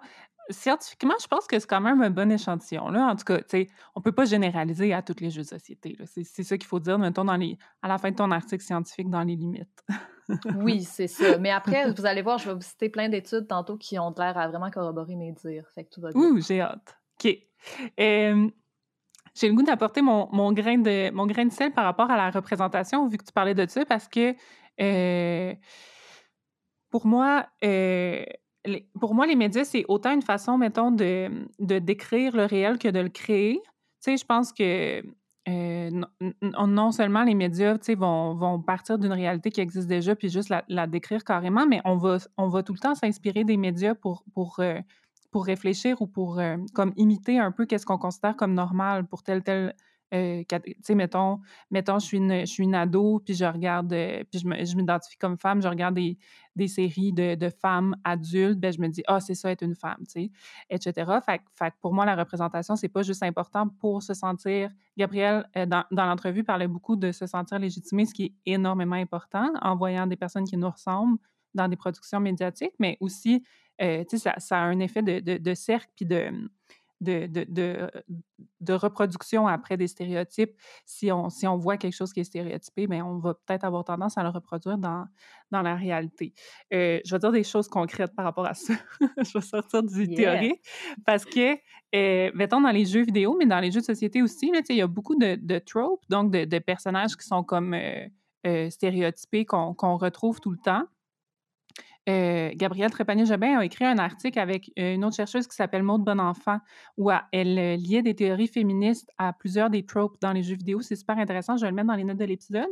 [0.50, 2.90] scientifiquement, je pense que c'est quand même un bon échantillon.
[2.90, 3.08] Là.
[3.08, 3.40] En tout cas,
[3.96, 5.98] on ne peut pas généraliser à tous les jeux de société.
[6.06, 9.10] C'est ça qu'il faut dire, mettons, dans les, à la fin de ton article scientifique,
[9.10, 9.84] dans les limites.
[10.58, 11.38] oui, c'est ça.
[11.38, 14.38] Mais après, vous allez voir, je vais vous citer plein d'études tantôt qui ont l'air
[14.38, 15.68] à vraiment corroborer mes dires.
[15.74, 16.22] Fait que tout va bien.
[16.22, 16.98] Ouh, j'ai hâte.
[17.24, 17.38] OK.
[17.98, 22.18] j'ai le goût d'apporter mon, mon, grain de, mon grain de sel par rapport à
[22.18, 24.36] la représentation, vu que tu parlais de ça, parce que
[24.80, 25.54] euh,
[26.90, 28.24] pour moi, euh,
[29.00, 32.88] pour moi, les médias, c'est autant une façon, mettons, de, de, décrire le réel que
[32.88, 33.60] de le créer.
[33.64, 33.72] Tu
[34.12, 35.04] sais, je pense que
[35.50, 35.90] euh,
[36.42, 40.88] non, seulement les médias vont, vont partir d'une réalité qui existe déjà puis juste la,
[40.88, 44.60] décrire carrément, mais on va, on va tout le temps s'inspirer des médias pour, pour,
[44.60, 44.80] euh,
[45.32, 49.24] pour réfléchir ou pour euh, comme imiter un peu qu'est-ce qu'on considère comme normal pour
[49.24, 49.76] tel tel
[50.14, 50.44] euh,
[50.90, 51.40] mettons,
[51.70, 55.18] mettons, je suis une, je suis une ado, puis je regarde, euh, puis je m'identifie
[55.18, 56.18] comme femme, je regarde des,
[56.56, 59.76] des séries de, de, femmes adultes, ben je me dis, ah, c'est ça être une
[59.76, 60.04] femme,
[60.70, 61.12] etc.
[61.26, 64.70] Fait, fait pour moi, la représentation, c'est pas juste important pour se sentir.
[64.98, 68.98] Gabriel, euh, dans, dans l'entrevue, parlait beaucoup de se sentir légitimé, ce qui est énormément
[68.98, 71.18] important en voyant des personnes qui nous ressemblent
[71.54, 73.44] dans des productions médiatiques, mais aussi,
[73.80, 76.32] sais, ça, ça, a un effet de, de, de cercle, puis de
[77.02, 77.90] de, de,
[78.60, 80.54] de, reproduction après des stéréotypes.
[80.86, 83.84] Si on, si on voit quelque chose qui est stéréotypé, bien, on va peut-être avoir
[83.84, 85.06] tendance à le reproduire dans,
[85.50, 86.34] dans la réalité.
[86.74, 88.74] Euh, je vais dire des choses concrètes par rapport à ça.
[89.18, 90.62] je vais sortir du théorique
[91.06, 91.56] parce que,
[91.96, 94.82] euh, mettons, dans les jeux vidéo, mais dans les jeux de société aussi, il y
[94.82, 97.74] a beaucoup de, de tropes, donc de, personnages qui sont comme
[98.46, 100.84] euh, stéréotypés qu'on retrouve tout le temps.
[102.10, 106.04] Euh, Gabrielle Trépanier-Jobin a écrit un article avec euh, une autre chercheuse qui s'appelle Maude
[106.04, 106.58] Bonenfant,
[106.98, 110.82] où elle euh, liait des théories féministes à plusieurs des tropes dans les jeux vidéo.
[110.82, 112.70] C'est super intéressant, je vais le mettre dans les notes de l'épisode.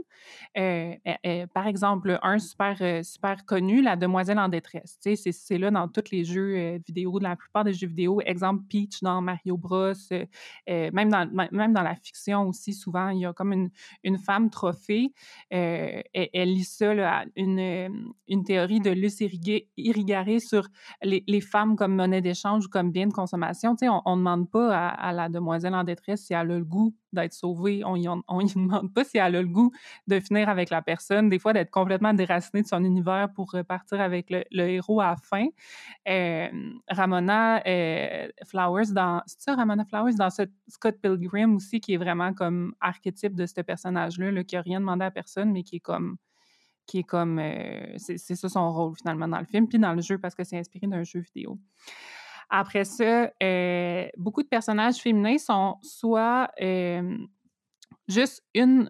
[1.53, 4.97] par exemple, un super, super connu, La demoiselle en détresse.
[4.99, 8.21] C'est là dans tous les jeux vidéo, dans la plupart des jeux vidéo.
[8.21, 9.93] Exemple, Peach dans Mario Bros.
[10.67, 13.69] même, dans, la fiction aussi, souvent, il y a comme
[14.03, 15.13] une, femme trophée.
[15.49, 18.89] Elle, elle, lit ça, là, une, une théorie de
[19.27, 20.67] Lucie irriguer sur
[21.01, 23.75] les, femmes comme monnaie d'échange ou comme bien de consommation.
[23.75, 26.63] Tu sais, on ne demande pas à, la demoiselle en détresse si elle a le
[26.63, 27.83] goût d'être sauvée.
[27.85, 29.71] On ne lui demande pas si elle a le goût
[30.07, 31.29] de finir avec la personne.
[31.29, 35.15] Des fois, d'être complètement déracinée de son univers pour repartir avec le, héros à la
[35.15, 35.47] fin.
[36.07, 36.47] Euh,
[36.87, 39.21] Ramona euh, Flowers dans...
[39.25, 43.45] C'est ça, Ramona Flowers dans ce Scott Pilgrim aussi, qui est vraiment comme archétype de
[43.45, 46.17] ce personnage-là, là, qui n'a rien demandé à personne, mais qui est comme
[46.89, 47.41] qui est comme.
[47.97, 50.57] c'est ça son rôle finalement dans le film, puis dans le jeu parce que c'est
[50.57, 51.57] inspiré d'un jeu vidéo.
[52.49, 53.31] Après ça,
[54.17, 56.49] beaucoup de personnages féminins sont soit
[58.07, 58.89] juste une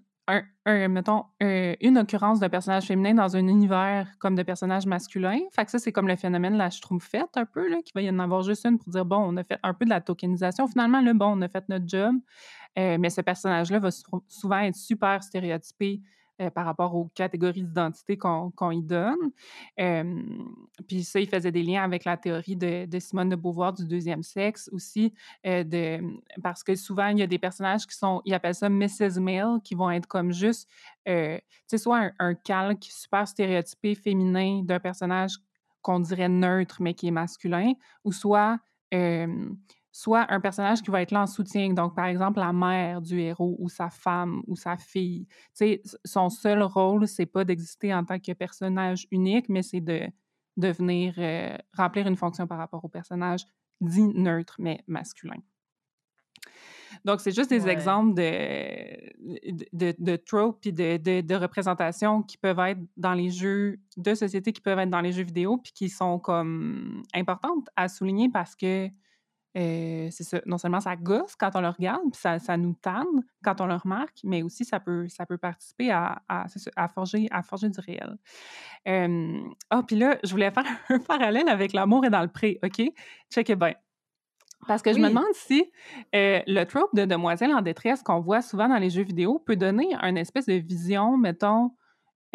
[0.66, 5.39] un, mettons, une occurrence d'un personnage féminin dans un univers comme de personnage masculin.
[5.52, 8.10] Fait que ça, c'est comme le phénomène la schtroumpfette, un peu, là, qu'il va y
[8.10, 10.68] en avoir juste une pour dire, bon, on a fait un peu de la tokenisation.
[10.68, 12.16] Finalement, là, bon, on a fait notre job.
[12.78, 13.89] Euh, mais ce personnage-là va
[14.28, 16.02] souvent être super stéréotypé
[16.42, 19.32] euh, par rapport aux catégories d'identité qu'on y donne.
[20.88, 24.24] puis ça, il faisait des liens avec la théorie de, Simone de Beauvoir du deuxième
[24.24, 25.14] sexe aussi,
[25.46, 26.00] euh, de,
[26.42, 29.20] parce que souvent, il y a des personnages qui sont, ils appellent ça Mrs.
[29.20, 30.70] Male, qui vont être comme juste,
[31.08, 35.34] euh, tu sais, soit un, calque super stéréotypé féminin d'un personnage
[35.82, 37.74] qu'on dirait neutre, mais qui est masculin,
[38.04, 38.60] ou soit
[39.92, 43.20] soit un personnage qui va être là en soutien, donc par exemple la mère du
[43.20, 45.26] héros ou sa femme ou sa fille.
[45.28, 49.82] Tu sais, son seul rôle, c'est pas d'exister en tant que personnage unique, mais c'est
[49.82, 50.02] de,
[50.58, 53.46] de venir euh, remplir une fonction par rapport au personnage
[53.82, 55.42] dit neutre, mais masculin.
[57.06, 62.38] Donc, c'est juste des exemples de, de, de, tropes et de, de, de, représentations qui
[62.38, 65.72] peuvent être dans les jeux de société, qui peuvent être dans les jeux vidéo, puis
[65.72, 68.90] qui sont comme importantes à souligner parce que
[69.56, 70.41] c'est ça.
[70.45, 73.66] Non seulement ça gosse quand on le regarde, puis ça, ça, nous tanne quand on
[73.66, 76.45] le remarque, mais aussi ça peut, ça peut participer à, à,
[76.76, 78.18] à forger, à forger du réel.
[79.70, 82.82] Ah, puis là, je voulais faire un parallèle avec L'amour est dans le pré, OK?
[83.32, 83.74] Check bien.
[84.68, 85.72] Parce que je me demande si
[86.14, 89.95] le trope de demoiselle en détresse qu'on voit souvent dans les jeux vidéo peut donner
[90.02, 91.72] une espèce de vision, mettons,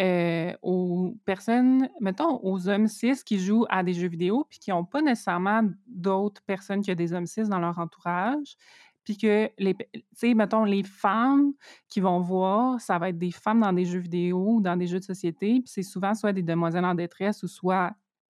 [0.01, 4.71] euh, aux personnes, mettons, aux hommes cis qui jouent à des jeux vidéo puis qui
[4.71, 8.57] n'ont pas nécessairement d'autres personnes ont des hommes cis dans leur entourage.
[9.05, 11.53] Puis que, les, tu sais, mettons, les femmes
[11.89, 14.87] qui vont voir, ça va être des femmes dans des jeux vidéo ou dans des
[14.87, 15.61] jeux de société.
[15.61, 17.93] Puis c'est souvent soit des demoiselles en détresse ou soit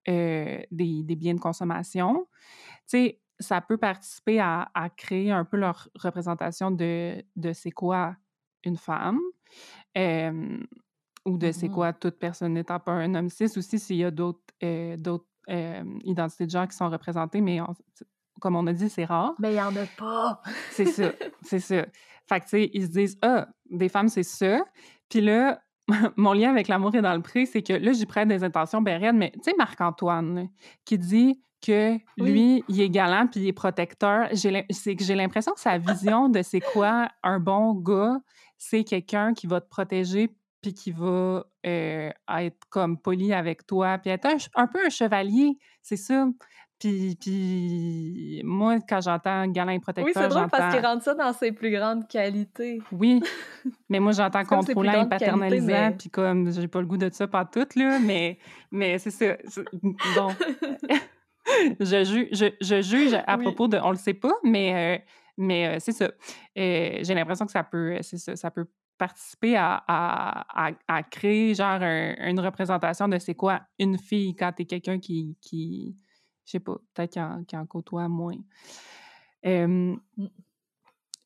[0.08, 2.26] euh, des, biens de consommation.
[2.88, 7.70] Tu sais, ça peut participer à, à, créer un peu leur représentation de, de c'est
[7.70, 8.16] quoi
[8.64, 9.18] une femme.
[9.98, 10.58] Euh,
[11.24, 14.04] ou de c'est mmh quoi toute personne n'étant pas un homme cis aussi s'il y
[14.04, 17.60] a d'autres euh, d'autres euh, identités de genre qui sont représentées, mais
[18.40, 19.34] comme on a dit, c'est rare.
[19.38, 20.40] Mais il n'y en a pas!
[20.70, 21.12] c'est ça,
[21.42, 21.86] c'est ça.
[22.28, 24.64] Fait que, tu sais, ils se disent, ah, des femmes, c'est ça.
[25.08, 25.60] Puis là,
[26.16, 28.80] mon lien avec l'amour est dans le prix, c'est que là, j'y prête des intentions
[28.80, 30.48] bien mais tu sais, Marc-Antoine,
[30.84, 34.28] qui dit que lui, il est galant puis il est protecteur,
[34.70, 38.18] c'est que j'ai l'impression que sa vision de c'est quoi un bon gars,
[38.56, 44.10] c'est quelqu'un qui va te protéger puis qui va être comme poli avec toi, puis
[44.10, 46.26] être un, peu un chevalier, c'est ça.
[46.78, 51.14] Puis, puis moi, quand j'entends galant et protecteur, Oui, c'est drôle parce qu'il rentre ça
[51.14, 52.80] dans ses plus grandes qualités.
[52.90, 53.22] Oui,
[53.90, 57.44] mais moi, j'entends contrôlant et paternalisant, puis comme, j'ai pas le goût de ça, pas
[57.44, 58.38] tout, là, mais,
[58.70, 59.36] mais c'est ça.
[59.82, 60.28] Bon.
[61.80, 63.78] je, juge, je, juge à propos de...
[63.82, 65.04] On le sait pas, mais...
[65.36, 66.10] mais c'est ça.
[66.56, 68.66] j'ai l'impression que ça peut, ça, ça peut
[69.00, 74.66] participer à, à, créer genre une représentation de c'est quoi une fille quand tu es
[74.66, 75.96] quelqu'un qui, qui,
[76.44, 78.36] je sais pas, peut-être qui, en, côtoie moins.
[79.42, 79.94] Mmh.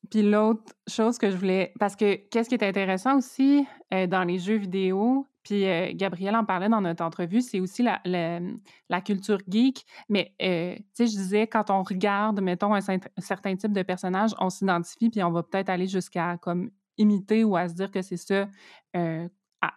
[0.09, 4.39] Puis l'autre chose que je voulais, parce que qu'est-ce qui est intéressant aussi dans les
[4.39, 5.65] jeux vidéo, puis
[5.95, 9.85] Gabrielle en parlait dans notre entrevue, c'est aussi la, la, culture geek.
[10.07, 10.45] Mais tu
[10.93, 15.09] sais, je disais, quand on regarde, mettons, un, un certain type de personnage, on s'identifie,
[15.09, 18.47] puis on va peut-être aller jusqu'à comme imiter ou à se dire que c'est ça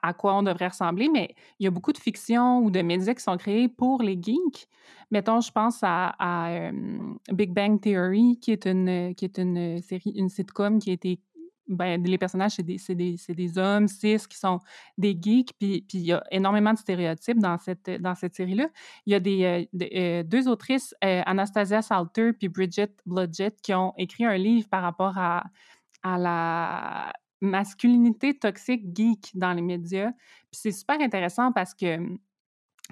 [0.02, 3.14] à, quoi on devrait ressembler, mais il y a beaucoup de fiction ou de médias
[3.14, 4.68] qui sont créés pour les geeks.
[5.10, 6.70] Mettons, je pense à,
[7.32, 11.20] Big Bang Theory, qui est une, qui est une série, une sitcom qui a été
[11.68, 14.58] ben, les personnages, c'est des, des, des, hommes cis qui sont
[14.96, 18.68] des geeks, puis, puis il y a énormément de stéréotypes dans cette, dans cette série-là.
[19.04, 24.38] Il y a des, deux autrices, Anastasia Salter puis Bridget Blodgett, qui ont écrit un
[24.38, 25.44] livre par rapport à,
[26.02, 30.10] à la masculinité toxique geek dans les médias.
[30.50, 31.98] Puis c'est super intéressant parce que,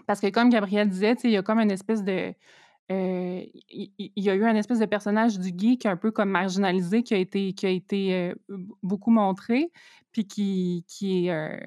[0.07, 2.35] parce que comme Gabrielle disait, il y a comme une espèce de...
[2.93, 7.03] Euh, il y, a eu un espèce de personnage du geek un peu comme marginalisé
[7.03, 8.35] qui a été, qui a été euh,
[8.81, 9.73] beaucoup montré,
[10.13, 11.59] puis qui, qui, est, euh,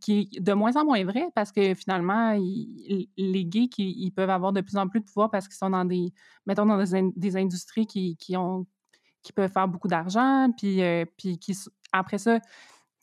[0.00, 4.52] qui est de moins en moins vrai parce que finalement, les geeks, ils, peuvent avoir
[4.52, 6.12] de plus en plus de pouvoir parce qu'ils sont dans des,
[6.46, 8.64] mettons, dans des, des industries qui, qui, ont,
[9.28, 11.54] qui peuvent faire beaucoup d'argent, puis, euh, puis qui,
[11.92, 12.40] après ça,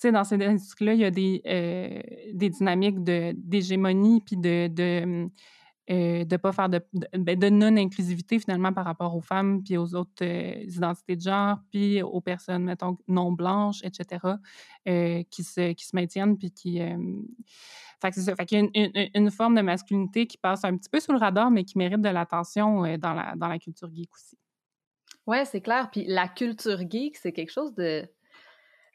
[0.03, 2.01] dans ces industries-là, il y a des, euh,
[2.34, 5.30] des dynamiques d'hégémonie, puis de, de,
[5.88, 6.82] de ne pas faire de,
[7.13, 12.01] ben, de, non-inclusivité finalement par rapport aux femmes, puis aux autres identités de genre, puis
[12.01, 14.26] aux personnes, mettons, non blanches, etc.,
[15.30, 16.80] qui, se, qui se maintiennent, puis qui...
[18.01, 18.36] Fait c'est ça.
[18.36, 21.13] Fait qu'il y a une, une, forme de masculinité qui passe un petit peu sous
[21.13, 24.38] le radar, mais qui mérite de l'attention dans, la, dans la culture geek aussi.
[25.28, 25.89] Ouais, c'est clair.
[25.91, 28.07] Puis la culture geek, c'est quelque chose de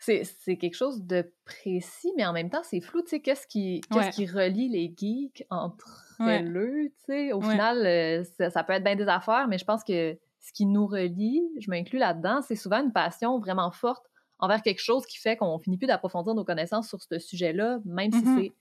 [0.00, 3.02] c'est quelque chose de précis, mais en même temps, c'est flou.
[3.02, 6.88] Tu sais, qu'est-ce qui, qu'est-ce qui relie les geeks entre eux?
[6.88, 10.18] Tu sais, au final, euh, ça, peut être bien des affaires, mais je pense que
[10.40, 14.06] ce qui nous relie, je m'inclus là-dedans, c'est souvent une passion vraiment forte
[14.38, 18.10] envers quelque chose qui fait qu'on finit plus d'approfondir nos connaissances sur ce sujet-là, même
[18.10, 18.36] si mm-hmm.
[18.38, 18.52] c'est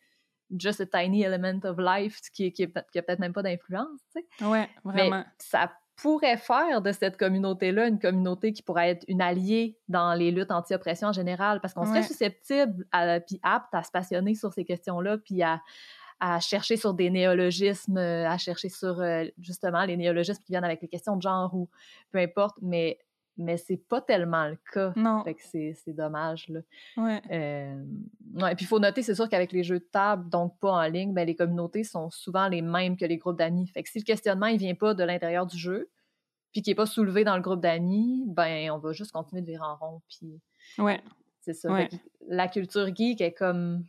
[0.57, 4.22] just a tiny element of life qui, qui, qui a peut-être même pas d'influence, tu
[4.22, 4.45] sais?
[4.45, 5.20] Ouais, vraiment.
[5.20, 5.72] Mais ça
[6.02, 10.52] pourrait faire de cette communauté-là une communauté qui pourrait être une alliée dans les luttes
[10.52, 12.86] anti-oppression en général, parce qu'on serait susceptible
[13.28, 15.60] puis apte à se passionner sur ces questions-là, puis à,
[16.41, 20.89] chercher sur des néologismes, à chercher sur euh, justement les néologismes qui viennent avec les
[20.89, 21.70] questions de genre ou
[22.12, 23.00] peu importe, mais
[23.40, 24.94] mais c'est pas tellement le cas.
[24.96, 25.24] Non.
[25.24, 26.60] Fait que c'est, dommage, là.
[26.98, 27.22] Ouais.
[27.32, 27.84] Euh,
[28.36, 28.56] ouais.
[28.56, 31.14] Puis il faut noter, c'est sûr qu'avec les jeux de table, donc pas en ligne,
[31.14, 33.68] ben, les communautés sont souvent les mêmes que les groupes d'amis.
[33.68, 35.90] Fait que si le questionnement, il vient pas de l'intérieur du jeu,
[36.52, 39.48] puis qu'il est pas soulevé dans le groupe d'amis, ben, on va juste continuer de
[39.48, 40.42] virer en rond, puis...
[40.78, 41.02] Ouais.
[41.42, 41.70] C'est ça.
[42.28, 43.86] la culture geek est comme...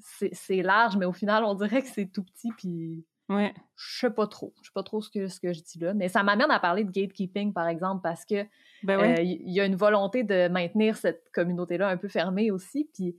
[0.00, 3.54] C'est, c'est large, mais au final, on dirait que c'est tout petit, puis Ouais.
[3.76, 4.52] Je sais pas trop.
[4.60, 5.94] Je sais pas trop ce que, ce que je dis là.
[5.94, 8.44] Mais ça m'amène à parler de gatekeeping, par exemple, parce que
[8.82, 12.88] ben euh, il y, a une volonté de maintenir cette communauté-là un peu fermée aussi.
[12.92, 13.16] Puis,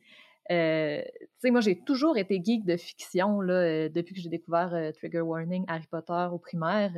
[0.51, 4.29] euh, tu sais, moi, j'ai toujours été geek de fiction, là, euh, depuis que j'ai
[4.29, 6.91] découvert Trigger Warning, Harry Potter au primaire.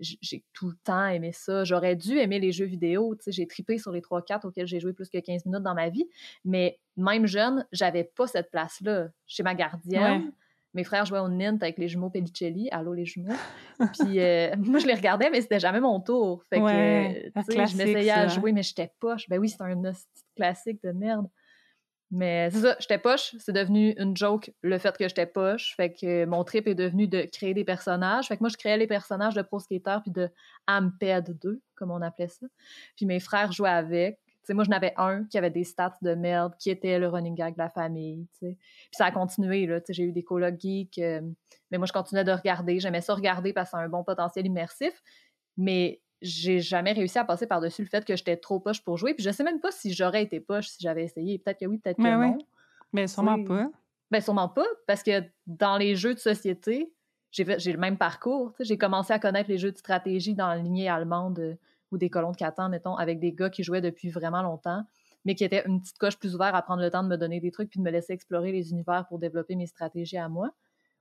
[0.00, 1.64] j'ai tout le temps aimé ça.
[1.64, 3.14] J'aurais dû aimer les jeux vidéo.
[3.16, 5.74] Tu sais, j'ai tripé sur les 3-4 auxquels j'ai joué plus que 15 minutes dans
[5.74, 6.08] ma vie.
[6.46, 9.08] Mais même jeune, j'avais pas cette place-là.
[9.26, 10.32] Chez ma gardienne,
[10.78, 12.68] mes frères jouaient au Nint avec les jumeaux Pellicelli.
[12.70, 13.34] Allô, les jumeaux.
[13.98, 16.44] Puis euh, moi, je les regardais, mais c'était jamais mon tour.
[16.48, 19.28] Fait que, je m'essayais à jouer, mais j'étais poche.
[19.28, 19.82] Ben oui, c'est un
[20.36, 21.26] classique de merde.
[22.12, 23.34] Mais c'est ça, j'étais poche.
[23.40, 25.74] C'est devenu une joke, le fait que j'étais poche.
[25.76, 28.28] Fait que mon trip est devenu de créer des personnages.
[28.28, 30.30] Fait que moi, je créais les personnages de Pro Skater puis de
[30.68, 32.46] Amped 2, comme on appelait ça.
[32.96, 34.20] Puis mes frères jouaient avec
[34.54, 37.54] moi, je n'avais un qui avait des stats de merde, qui était le running gag
[37.54, 38.26] de la famille.
[38.40, 38.56] Puis
[38.92, 39.66] ça a continué.
[39.66, 41.20] Là, j'ai eu des colocs geeks, euh,
[41.70, 42.80] mais moi, je continuais de regarder.
[42.80, 45.02] J'aimais ça regarder parce que c'est un bon potentiel immersif.
[45.56, 49.14] Mais j'ai jamais réussi à passer par-dessus le fait que j'étais trop poche pour jouer.
[49.14, 51.38] Puis je sais même pas si j'aurais été poche si j'avais essayé.
[51.38, 52.38] Peut-être que oui, peut-être que mais non.
[52.92, 53.70] Mais sûrement pas.
[54.10, 56.90] Ben sûrement pas, parce que dans les jeux de société,
[57.30, 58.54] j'ai le même parcours.
[58.58, 61.58] J'ai commencé à connaître les jeux de stratégie dans la lignée allemande
[61.92, 64.84] ou des colons de Catan, mettons, avec des gars qui jouaient depuis vraiment longtemps,
[65.24, 67.40] mais qui étaient une petite coche plus ouverte à prendre le temps de me donner
[67.40, 70.50] des trucs puis de me laisser explorer les univers pour développer mes stratégies à moi.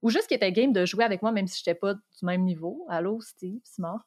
[0.04, 2.26] Ou juste qui étaient game de jouer avec moi, même si je n'étais pas du
[2.26, 2.86] même niveau.
[2.88, 4.02] Allô, Steve, c'est mort.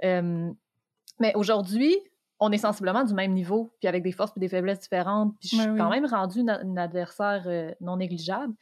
[0.00, 1.96] mais aujourd'hui,
[2.40, 5.34] on est sensiblement du même niveau, puis avec des forces et des faiblesses différentes.
[5.38, 8.54] Puis je suis quand même rendue une, adversaire euh, non négligeable.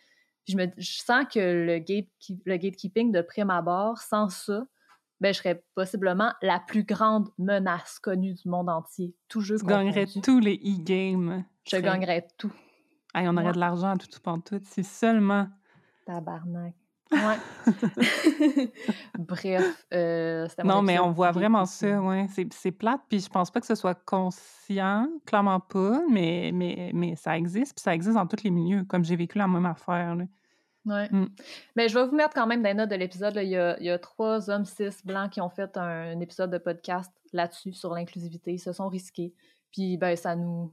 [0.45, 4.67] Puis je, me, je sens que le, le gatekeeping de prime abord, sans ça,
[5.23, 9.15] ben, je serais possiblement la plus grande menace connue du monde entier.
[9.29, 11.45] Tout jeu Tu gagnerais tous les e-games.
[11.65, 12.53] Je gagnerais tout.
[13.15, 14.61] on aurait de l'argent à tout, tout, tout.
[14.65, 15.47] C'est seulement...
[16.07, 16.75] Tabarnak.
[17.13, 17.37] Ouais.
[19.19, 22.27] Bref, euh, Non, mais on voit vraiment ça, ouais.
[22.51, 27.15] C'est plate, puis je pense pas que ce soit conscient, clairement pas, mais, mais, mais
[27.15, 30.17] ça existe, puis ça existe dans tous les milieux, comme j'ai vécu la même affaire.
[30.17, 30.25] Là.
[30.85, 30.95] Oui.
[30.95, 31.29] Mais mm.
[31.77, 33.35] ben, je vais vous mettre quand même dans les notes de l'épisode.
[33.37, 37.13] Il, il, y a trois hommes cis blancs qui ont fait un, épisode de podcast
[37.33, 38.53] là-dessus, sur l'inclusivité.
[38.53, 39.35] Ils se sont risqués.
[39.73, 40.73] Puis, ben, ça nous.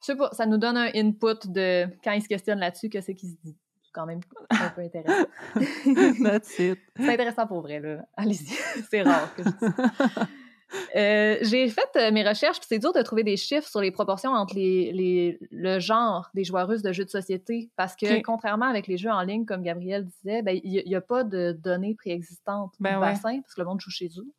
[0.00, 3.00] Je sais pas, ça nous donne un input de quand ils se questionnent là-dessus, que
[3.00, 3.56] c'est qui se dit.
[3.82, 5.28] C'est quand même un peu intéressant.
[6.24, 6.78] That's it.
[6.96, 8.04] c'est intéressant pour vrai, là.
[8.16, 8.46] Allez-y.
[8.90, 10.32] c'est rare que je dis.
[10.94, 13.90] Euh, j'ai fait euh, mes recherches, puis c'est dur de trouver des chiffres sur les
[13.90, 18.86] proportions entre les, le genre des joueuses de jeux de société, parce que contrairement avec
[18.86, 22.74] les jeux en ligne, comme Gabriel disait, ben, il n'y a, pas de données préexistantes
[22.80, 24.32] ben bassin, parce que le monde joue chez eux.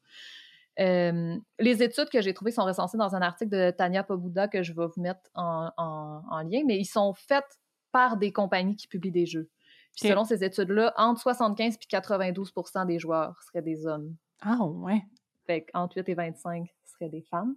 [0.80, 4.64] Euh, les études que j'ai trouvées sont recensées dans un article de Tania Pobuda que
[4.64, 7.60] je vais vous mettre en, lien, mais ils sont faits
[7.92, 9.50] par des compagnies qui publient des jeux.
[9.96, 14.16] Puis selon ces études-là, entre 75 et 92% des joueurs seraient des hommes.
[14.42, 15.04] Ah ouais.
[15.46, 17.56] Fait entre 8 et 25 seraient des femmes.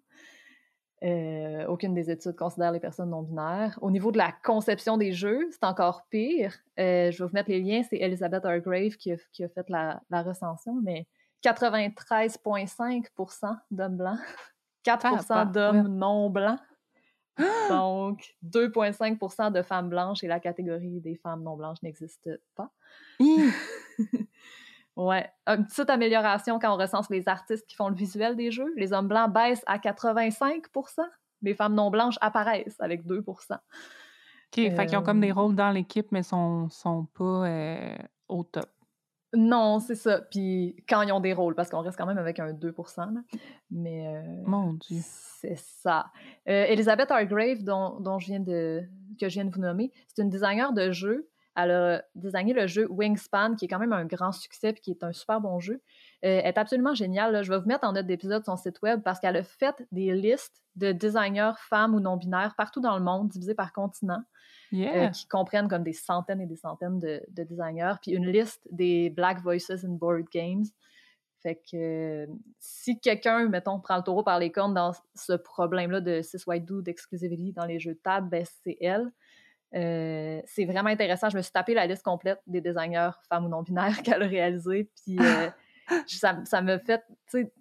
[1.04, 3.78] Euh, aucune des études considère les personnes non binaires.
[3.82, 6.54] Au niveau de la conception des jeux, c'est encore pire.
[6.78, 7.82] Euh, je vais vous mettre les liens.
[7.88, 11.06] C'est Elizabeth Hargrave qui a, qui a fait la, la, recension, mais
[11.44, 14.18] 93,5% d'hommes blancs,
[14.84, 16.60] 4 d'hommes non blancs.
[17.68, 22.70] Donc, 2,5% de femmes blanches et la catégorie des femmes non blanches n'existe pas.
[24.96, 25.30] Ouais.
[25.46, 28.72] Une petite amélioration quand on recense les artistes qui font le visuel des jeux.
[28.76, 31.02] Les hommes blancs baissent à 85%
[31.42, 33.60] les femmes non blanches apparaissent avec 2% OK,
[34.52, 37.96] fait qu'ils ont comme des rôles dans l'équipe, mais sont, sont pas euh,
[38.28, 38.70] au top.
[39.34, 40.20] Non, c'est ça.
[40.20, 42.74] Puis quand ils ont des rôles, parce qu'on reste quand même avec un 2
[43.70, 44.06] Mais.
[44.06, 45.00] Euh, Mon Dieu.
[45.02, 46.06] C'est ça.
[46.48, 48.82] Euh, Elizabeth Hargrave, dont, dont, je viens de,
[49.20, 51.28] que je viens de vous nommer, c'est une designer de jeux.
[51.56, 54.90] Elle a designé le jeu Wingspan, qui est quand même un grand succès et qui
[54.90, 55.74] est un super bon jeu.
[56.24, 57.42] Euh, elle est absolument géniale.
[57.42, 60.12] Je vais vous mettre en note d'épisode son site web parce qu'elle a fait des
[60.12, 64.22] listes de designers femmes ou non-binaires partout dans le monde, divisées par continent.
[64.72, 69.10] Euh, qui comprennent comme des centaines et des centaines de, designers, puis une liste des
[69.10, 70.64] Black Voices in Board Games.
[71.42, 72.26] Fait que
[72.58, 76.64] si quelqu'un, mettons, prend le taureau par les cornes dans ce problème-là de cis white
[76.64, 79.12] dude d'exclusivity dans les jeux de table, ben c'est elle.
[79.74, 81.28] Euh, c'est vraiment intéressant.
[81.28, 84.90] Je me suis tapé la liste complète des designers femmes ou non-binaires qu'elle a réalisé,
[85.02, 85.50] puis euh,
[86.06, 87.52] ça, ça me fait, tu sais,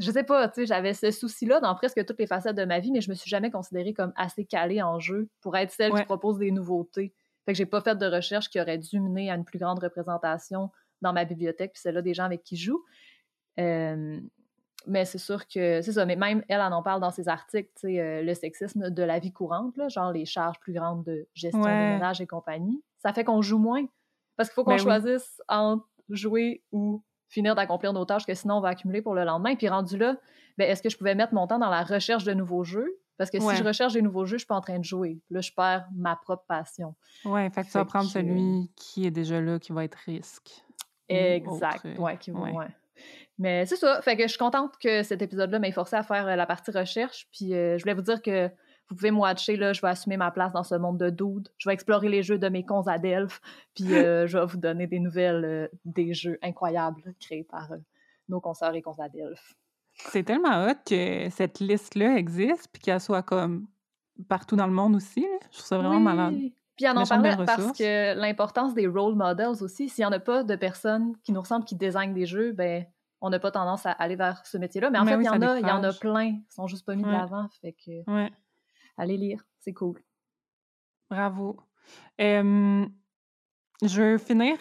[0.00, 2.78] je sais pas, tu sais, j'avais ce souci-là dans presque toutes les facettes de ma
[2.78, 5.92] vie, mais je me suis jamais considérée comme assez calée en jeu pour être celle
[5.92, 7.14] qui propose des nouveautés.
[7.44, 9.82] Fait que j'ai pas fait de recherche qui aurait dû mener à une plus grande
[9.82, 12.84] représentation dans ma bibliothèque, puis celle-là des gens avec qui je joue.
[14.86, 16.06] Mais c'est sûr que c'est ça.
[16.06, 19.32] Mais même elle en, en parle dans ses articles, euh, le sexisme de la vie
[19.32, 22.82] courante, là, genre les charges plus grandes de gestion des ménages et compagnie.
[22.98, 23.84] Ça fait qu'on joue moins.
[24.36, 28.56] Parce qu'il faut qu'on ben choisisse entre jouer ou finir d'accomplir nos tâches que sinon
[28.56, 29.54] on va accumuler pour le lendemain.
[29.56, 30.16] Puis rendu là,
[30.58, 32.98] ben, est-ce que je pouvais mettre mon temps dans la recherche de nouveaux jeux?
[33.18, 35.20] Parce que si je recherche des nouveaux jeux, je suis pas en train de jouer.
[35.30, 36.94] Là, je perds ma propre passion.
[37.24, 40.64] Oui, fait que tu vas prendre celui qui est déjà là, qui va être risque.
[41.08, 41.86] Exact.
[41.98, 42.66] Ouais, qui va,
[43.42, 44.00] Mais c'est ça.
[44.02, 46.70] Fait que je suis contente que cet épisode-là m'ait forcé à faire euh, la partie
[46.70, 47.26] recherche.
[47.32, 48.50] Puis euh, je voulais vous dire que
[48.92, 51.48] vous pouvez me watcher, là, je vais assumer ma place dans ce monde de dudes.
[51.56, 53.40] Je vais explorer les jeux de mes cons à Delphes,
[53.74, 57.78] puis euh, je vais vous donner des nouvelles euh, des jeux incroyables créés par euh,
[58.28, 59.54] nos consoeurs et cons à Delphes.
[59.94, 63.66] C'est tellement hot que cette liste-là existe, puis qu'elle soit comme
[64.28, 65.26] partout dans le monde aussi.
[65.50, 66.34] Je trouve ça vraiment malade.
[66.76, 70.20] Puis on en parlait parce que l'importance des role models aussi, s'il n'y en a
[70.20, 72.84] pas de personnes qui nous ressemblent, qui désignent des jeux, ben
[73.22, 74.90] on n'a pas tendance à aller vers ce métier-là.
[74.90, 76.24] Mais en fait, il y en a, il y en a plein.
[76.24, 77.48] Ils sont juste pas mis de l'avant.
[77.60, 78.28] Fait que
[78.98, 80.02] allez lire, c'est cool.
[81.08, 81.60] Bravo.
[82.18, 82.88] je
[83.82, 84.58] veux finir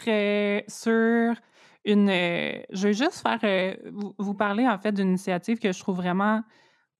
[0.70, 1.36] sur
[1.84, 2.08] une.
[2.10, 3.76] je veux juste faire
[4.18, 6.44] vous, parler en fait d'une initiative que je trouve vraiment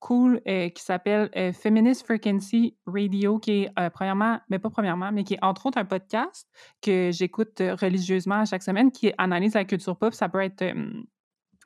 [0.00, 5.44] cool qui s'appelle Feminist Frequency Radio, qui est premièrement, mais pas premièrement, mais qui est
[5.44, 6.48] entre autres un podcast
[6.80, 10.12] que j'écoute religieusement chaque semaine qui analyse la culture pop.
[10.12, 10.64] Ça peut être,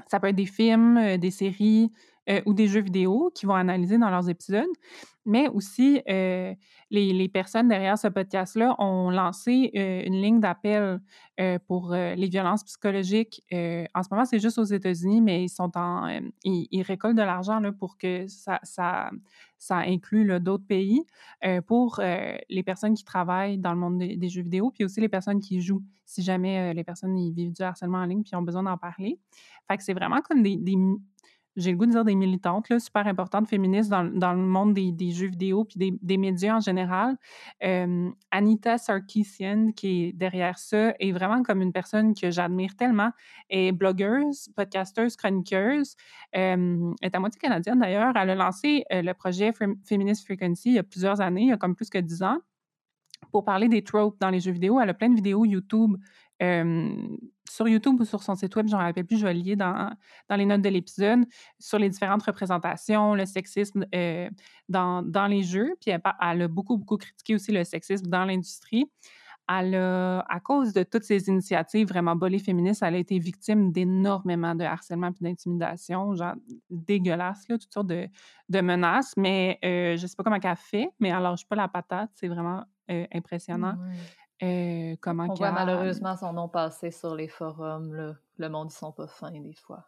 [0.06, 1.92] ça peut être des films, des séries,
[2.28, 4.66] euh, ou des jeux vidéo qui vont analyser dans leurs épisodes.
[5.26, 6.54] Mais aussi, euh,
[6.90, 11.00] les, personnes derrière ce podcast-là ont lancé euh, une ligne d'appel
[11.68, 13.42] pour les violences psychologiques.
[13.52, 16.08] en ce moment, c'est juste aux États-Unis, mais ils sont en,
[16.44, 19.10] ils, récoltent de l'argent pour que ça, ça,
[19.58, 21.02] ça inclut d'autres pays
[21.66, 25.40] pour les personnes qui travaillent dans le monde des, jeux vidéo, puis aussi les personnes
[25.40, 28.78] qui jouent, si jamais les personnes vivent du harcèlement en ligne puis ont besoin d'en
[28.78, 29.18] parler.
[29.68, 30.56] Fait que c'est vraiment comme des
[31.56, 35.28] j'ai le goût de dire des militantes super importantes féministes dans, le monde des, jeux
[35.28, 37.16] vidéo puis des, médias en général.
[38.30, 43.10] Anita Sarkeesian, qui est derrière ça, est vraiment comme une personne que j'admire tellement.
[43.48, 45.96] Elle est blogueuse, podcasteuse, chroniqueuse.
[46.32, 48.12] elle est à moitié canadienne d'ailleurs.
[48.16, 49.52] Elle a lancé euh, le projet
[49.84, 52.38] Feminist Frequency il y a plusieurs années, il y a comme plus que dix ans,
[53.30, 54.80] pour parler des tropes dans les jeux vidéo.
[54.80, 55.96] Elle a plein de vidéos YouTube
[57.50, 59.90] sur YouTube ou sur son site web, j'en rappelle plus, je vais lier dans,
[60.28, 61.24] dans les notes de l'épisode,
[61.58, 64.28] sur les différentes représentations, le sexisme euh,
[64.68, 65.74] dans, dans, les jeux.
[65.80, 68.86] Puis elle, a beaucoup, beaucoup critiqué aussi le sexisme dans l'industrie.
[69.48, 73.70] Elle a, à cause de toutes ces initiatives vraiment bolées féministes, elle a été victime
[73.70, 76.34] d'énormément de harcèlement et d'intimidation, genre
[76.68, 78.08] dégueulasse, là, toutes sortes de,
[78.48, 79.14] de menaces.
[79.16, 82.10] Mais euh, je ne sais pas comment elle fait, mais elle lâche pas la patate.
[82.14, 83.76] C'est vraiment euh, impressionnant.
[84.42, 88.16] Euh, comment On voit malheureusement son nom passer sur les forums.
[88.38, 89.84] Le monde, ils sont pas fins des fois.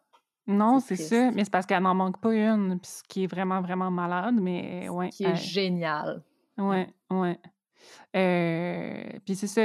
[0.47, 3.61] Non, c'est ça, mais c'est parce qu'elle n'en manque pas une, ce qui est vraiment,
[3.61, 5.11] vraiment malade, mais ouais.
[5.11, 6.23] qui est génial.
[6.57, 7.39] Ouais, ouais.
[8.17, 9.61] Euh, puis c'est ça,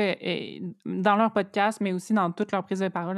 [0.86, 3.18] dans leur podcast, mais aussi dans toute leur prise de parole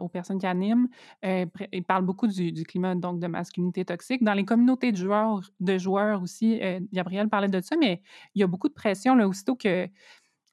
[0.00, 0.88] aux personnes qui animent,
[1.26, 4.24] euh, ils parlent beaucoup du, climat, donc de masculinité toxique.
[4.24, 6.58] Dans les communautés de joueurs, de joueurs aussi,
[6.90, 8.00] Gabriel parlait de ça, mais
[8.34, 9.88] il y a beaucoup de pression, là, aussitôt que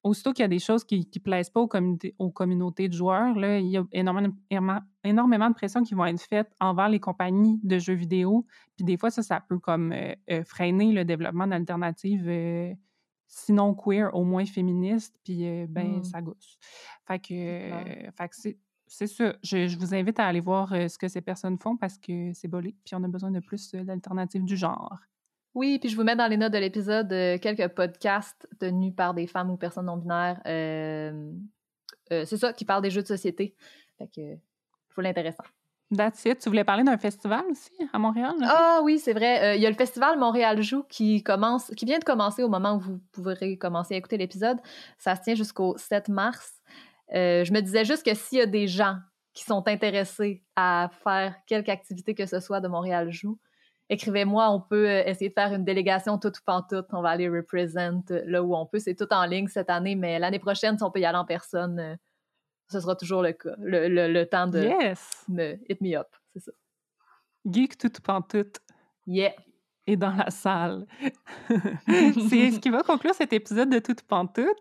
[0.03, 1.69] aussitôt qu'il y a des choses qui ne plaisent pas aux,
[2.17, 4.33] aux, communautés de joueurs, là, il y a énormément,
[5.03, 8.45] énormément de pression qui vont être faites envers les compagnies de jeux vidéo.
[8.75, 12.73] Puis des fois, ça, ça peut comme euh, euh, freiner le développement d'alternatives, euh,
[13.27, 16.03] sinon queer, au moins féministes, puis ben, mmh.
[16.03, 16.57] ça gosse.
[17.07, 19.35] Fait que, fait que c'est ça.
[19.41, 22.75] Je, vous invite à aller voir ce que ces personnes font parce que c'est bolé,
[22.83, 24.99] puis on a besoin de plus d'alternatives du genre.
[25.53, 27.09] Oui, puis je vous mets dans les notes de l'épisode
[27.41, 30.41] quelques podcasts tenus par des femmes ou personnes non binaires.
[30.45, 33.55] c'est ça, qui parlent des jeux de société.
[33.97, 34.37] Fait que,
[34.89, 35.43] faut l'intéressant.
[35.95, 36.39] That's it.
[36.39, 38.33] Tu voulais parler d'un festival aussi à Montréal?
[38.43, 39.57] Ah oui, c'est vrai.
[39.57, 42.75] Il y a le festival Montréal Joue qui commence, qui vient de commencer au moment
[42.75, 44.57] où vous pourrez commencer à écouter l'épisode.
[44.97, 46.61] Ça se tient jusqu'au 7 mars.
[47.13, 48.97] Euh, je me disais juste que s'il y a des gens
[49.33, 53.37] qui sont intéressés à faire quelque activité que ce soit de Montréal Joue,
[53.91, 56.87] écrivez-moi, on peut euh, essayer de faire une délégation toute ou pantoute.
[56.93, 58.79] On va aller represent là où on peut.
[58.79, 61.25] C'est tout en ligne cette année, mais l'année prochaine, si on peut y aller en
[61.25, 61.95] personne, euh,
[62.71, 63.55] ce sera toujours le cas.
[63.59, 64.69] Le, temps de
[65.29, 66.51] me hit me up, c'est ça.
[67.45, 68.59] Geek tout ou pantoute.
[69.05, 69.33] Yeah
[69.87, 70.85] et dans la salle.
[71.87, 74.57] c'est ce qui va conclure cet épisode de Toute Pantoute.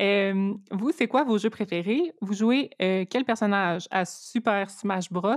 [0.00, 2.12] Euh, vous, c'est quoi vos jeux préférés?
[2.20, 3.88] Vous jouez euh, quel personnage?
[3.90, 5.36] À Super Smash Bros,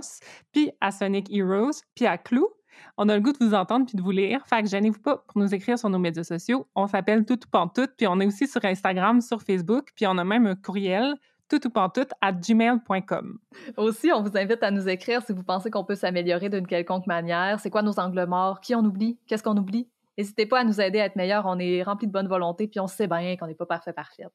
[0.52, 2.48] puis à Sonic Heroes, puis à Clou?
[2.98, 4.46] On a le goût de vous entendre puis de vous lire.
[4.48, 6.68] Fait que gênez-vous pas pour nous écrire sur nos médias sociaux.
[6.76, 10.24] On s'appelle Toute Pantoute, puis on est aussi sur Instagram, sur Facebook, puis on a
[10.24, 11.16] même un courriel
[11.50, 11.80] tout ou
[12.22, 13.40] à gmail.com.
[13.78, 17.06] Aussi, on vous invite à nous écrire si vous pensez qu'on peut s'améliorer d'une quelconque
[17.06, 17.60] manière.
[17.60, 18.60] C'est quoi nos angles morts?
[18.60, 19.20] Qui on oublie?
[19.28, 19.90] Qu'est-ce qu'on oublie?
[20.18, 21.46] N'hésitez pas à nous aider à être meilleurs.
[21.46, 24.26] On est rempli de bonne volonté, puis on sait bien qu'on n'est pas parfait, parfait.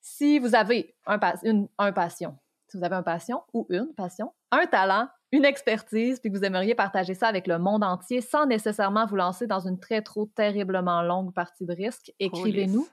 [0.00, 2.36] Si vous avez un, une, un passion,
[2.68, 6.44] si vous avez un passion ou une passion, un talent, une expertise, puis que vous
[6.44, 10.26] aimeriez partager ça avec le monde entier sans nécessairement vous lancer dans une très trop
[10.26, 12.86] terriblement longue partie de risque, écrivez-nous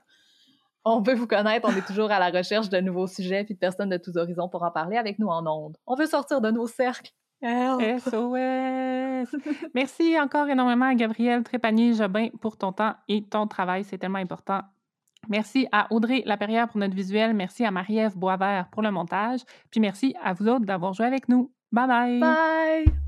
[0.85, 3.59] on veut vous connaître, on est toujours à la recherche de nouveaux sujets puis de
[3.59, 5.75] personnes de tous horizons pour en parler avec nous en ondes.
[5.87, 7.11] On veut sortir de nos cercles.
[7.99, 9.35] SOS!
[9.73, 13.83] Merci encore énormément à Gabrielle Trépanier-Jobin pour ton temps et ton travail.
[13.83, 14.61] C'est tellement important.
[15.27, 17.33] Merci à Audrey Laperrière pour notre visuel.
[17.33, 19.41] Merci à Marie-Ève Boisvert pour le montage.
[19.71, 21.51] Puis merci à vous autres d'avoir joué avec nous.
[21.75, 22.19] Bye-bye.
[22.21, 23.04] Bye.